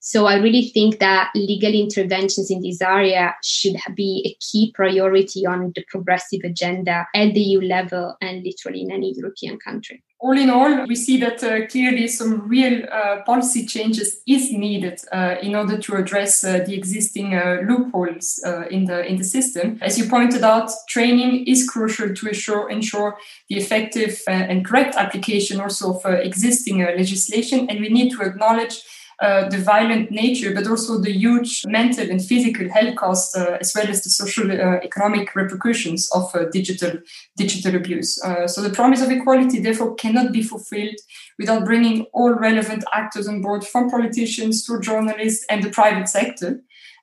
So 0.02 0.24
I 0.24 0.36
really 0.36 0.70
think 0.72 0.98
that 1.00 1.30
legal 1.34 1.74
interventions 1.74 2.50
in 2.50 2.62
this 2.62 2.80
area 2.80 3.34
should 3.44 3.76
be 3.94 4.24
a 4.26 4.32
key 4.42 4.72
priority 4.74 5.44
on 5.44 5.72
the 5.74 5.84
progressive 5.88 6.40
agenda 6.42 7.06
at 7.14 7.34
the 7.34 7.40
EU 7.40 7.60
level 7.60 8.16
and 8.22 8.42
literally 8.42 8.80
in 8.80 8.90
any 8.90 9.14
European 9.14 9.58
country. 9.58 10.02
All 10.22 10.36
in 10.36 10.50
all, 10.50 10.86
we 10.86 10.96
see 10.96 11.18
that 11.20 11.42
uh, 11.42 11.66
clearly 11.66 12.06
some 12.06 12.46
real 12.46 12.84
uh, 12.92 13.22
policy 13.24 13.64
changes 13.64 14.20
is 14.26 14.52
needed 14.52 15.00
uh, 15.12 15.36
in 15.42 15.54
order 15.54 15.78
to 15.78 15.96
address 15.96 16.44
uh, 16.44 16.62
the 16.66 16.74
existing 16.74 17.34
uh, 17.34 17.62
loopholes 17.66 18.38
uh, 18.46 18.66
in 18.70 18.84
the 18.84 19.06
in 19.06 19.16
the 19.16 19.24
system. 19.24 19.78
As 19.80 19.98
you 19.98 20.10
pointed 20.10 20.42
out, 20.42 20.70
training 20.88 21.46
is 21.46 21.66
crucial 21.66 22.14
to 22.14 22.26
ensure 22.26 22.68
ensure 22.68 23.16
the 23.48 23.56
effective 23.56 24.20
and 24.26 24.62
correct 24.62 24.94
application 24.94 25.58
also 25.58 25.94
of 25.94 26.04
existing 26.04 26.84
legislation, 26.84 27.70
and 27.70 27.80
we 27.80 27.88
need 27.88 28.10
to 28.12 28.20
acknowledge 28.20 28.82
uh, 29.20 29.48
the 29.50 29.59
violent 29.59 30.11
nature, 30.11 30.54
but 30.54 30.66
also 30.66 30.98
the 30.98 31.12
huge 31.12 31.62
mental 31.66 32.09
and 32.11 32.24
physical 32.24 32.68
health 32.70 32.96
costs, 32.96 33.37
uh, 33.37 33.59
as 33.61 33.72
well 33.74 33.87
as 33.87 34.02
the 34.02 34.11
social 34.11 34.50
uh, 34.50 34.78
economic 34.83 35.35
repercussions 35.37 36.09
of 36.12 36.35
uh, 36.35 36.44
digital 36.50 36.92
digital 37.37 37.74
abuse. 37.74 38.22
Uh, 38.22 38.46
so 38.46 38.62
the 38.62 38.70
promise 38.70 39.02
of 39.02 39.11
equality, 39.11 39.61
therefore, 39.61 39.94
cannot 39.96 40.33
be 40.33 40.42
fulfilled 40.42 40.96
without 41.38 41.64
bringing 41.64 42.06
all 42.12 42.33
relevant 42.33 42.83
actors 42.94 43.28
on 43.28 43.42
board, 43.42 43.62
from 43.64 43.90
politicians 43.90 44.64
to 44.64 44.80
journalists 44.80 45.44
and 45.50 45.62
the 45.62 45.70
private 45.70 46.09
sector. 46.09 46.61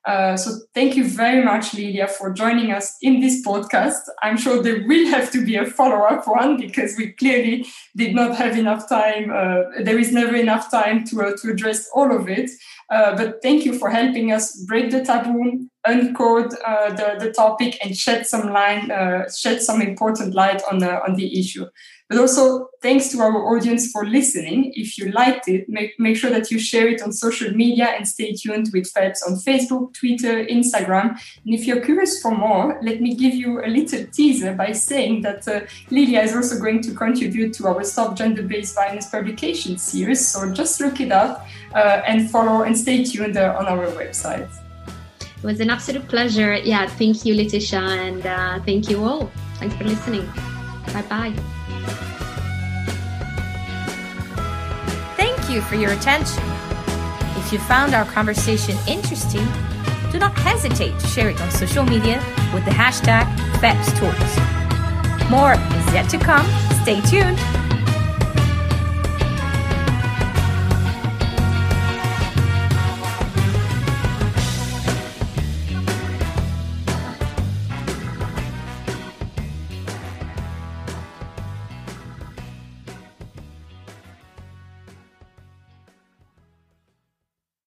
Uh, 0.08 0.34
so 0.38 0.52
thank 0.74 0.96
you 0.96 1.06
very 1.06 1.44
much, 1.44 1.74
Lilia, 1.74 2.08
for 2.08 2.32
joining 2.32 2.72
us 2.72 2.96
in 3.02 3.20
this 3.20 3.46
podcast. 3.46 4.00
I'm 4.22 4.38
sure 4.38 4.62
there 4.62 4.82
will 4.88 5.06
have 5.08 5.30
to 5.32 5.44
be 5.44 5.56
a 5.56 5.66
follow-up 5.66 6.26
one 6.26 6.56
because 6.56 6.96
we 6.96 7.12
clearly 7.12 7.66
did 7.94 8.14
not 8.14 8.34
have 8.34 8.56
enough 8.56 8.88
time. 8.88 9.30
Uh, 9.30 9.64
there 9.84 9.98
is 9.98 10.10
never 10.10 10.34
enough 10.34 10.70
time 10.70 11.04
to, 11.08 11.22
uh, 11.24 11.36
to 11.42 11.50
address 11.50 11.86
all 11.94 12.10
of 12.10 12.26
it. 12.26 12.50
Uh, 12.90 13.14
but 13.16 13.42
thank 13.42 13.66
you 13.66 13.78
for 13.78 13.90
helping 13.90 14.32
us 14.32 14.56
break 14.66 14.90
the 14.90 15.04
taboo, 15.04 15.68
uncode 15.86 16.54
uh, 16.66 16.88
the, 16.94 17.26
the 17.26 17.30
topic, 17.32 17.76
and 17.84 17.94
shed 17.94 18.26
some 18.26 18.50
light, 18.50 18.88
shed 19.30 19.60
some 19.60 19.82
important 19.82 20.34
light 20.34 20.62
on 20.72 20.78
the 20.78 21.04
on 21.04 21.16
the 21.16 21.38
issue. 21.38 21.66
But 22.08 22.18
also, 22.18 22.70
thanks 22.80 23.08
to 23.08 23.20
our 23.20 23.54
audience 23.54 23.90
for 23.90 24.06
listening. 24.06 24.72
If 24.74 24.96
you 24.96 25.10
liked 25.12 25.46
it, 25.46 25.68
make, 25.68 25.98
make 26.00 26.16
sure 26.16 26.30
that 26.30 26.50
you 26.50 26.58
share 26.58 26.88
it 26.88 27.02
on 27.02 27.12
social 27.12 27.52
media 27.52 27.88
and 27.88 28.08
stay 28.08 28.32
tuned 28.32 28.70
with 28.72 28.92
FEPS 28.92 29.18
on 29.26 29.34
Facebook, 29.34 29.92
Twitter, 29.92 30.44
Instagram. 30.46 31.10
And 31.44 31.54
if 31.54 31.66
you're 31.66 31.84
curious 31.84 32.22
for 32.22 32.30
more, 32.30 32.78
let 32.82 33.02
me 33.02 33.14
give 33.14 33.34
you 33.34 33.62
a 33.62 33.68
little 33.68 34.06
teaser 34.06 34.54
by 34.54 34.72
saying 34.72 35.20
that 35.22 35.46
uh, 35.46 35.60
Lilia 35.90 36.22
is 36.22 36.34
also 36.34 36.58
going 36.58 36.80
to 36.82 36.94
contribute 36.94 37.52
to 37.54 37.66
our 37.66 37.84
Stop 37.84 38.16
Gender 38.16 38.42
Based 38.42 38.74
Violence 38.74 39.10
publication 39.10 39.76
series. 39.76 40.26
So 40.26 40.50
just 40.52 40.80
look 40.80 41.00
it 41.00 41.12
up 41.12 41.46
uh, 41.74 42.00
and 42.06 42.30
follow 42.30 42.62
and 42.62 42.76
stay 42.76 43.04
tuned 43.04 43.36
uh, 43.36 43.54
on 43.58 43.66
our 43.66 43.86
website. 43.88 44.48
It 45.20 45.44
was 45.44 45.60
an 45.60 45.68
absolute 45.70 46.08
pleasure. 46.08 46.56
Yeah, 46.56 46.86
thank 46.86 47.24
you, 47.24 47.34
Laetitia, 47.34 47.80
and 47.80 48.26
uh, 48.26 48.60
thank 48.64 48.88
you 48.88 49.04
all. 49.04 49.30
Thanks 49.56 49.76
for 49.76 49.84
listening. 49.84 50.26
Bye 50.92 51.02
bye. 51.02 51.57
You 55.58 55.64
for 55.64 55.74
your 55.74 55.92
attention. 55.92 56.42
If 57.36 57.52
you 57.52 57.58
found 57.58 57.94
our 57.94 58.04
conversation 58.04 58.76
interesting, 58.86 59.46
do 60.12 60.18
not 60.18 60.36
hesitate 60.38 60.98
to 61.00 61.06
share 61.06 61.30
it 61.30 61.40
on 61.40 61.50
social 61.50 61.84
media 61.84 62.22
with 62.54 62.64
the 62.64 62.70
hashtag 62.70 63.24
FEPSTalks. 63.60 65.30
More 65.30 65.54
is 65.54 65.92
yet 65.92 66.08
to 66.10 66.18
come. 66.18 66.46
Stay 66.82 67.00
tuned. 67.00 67.67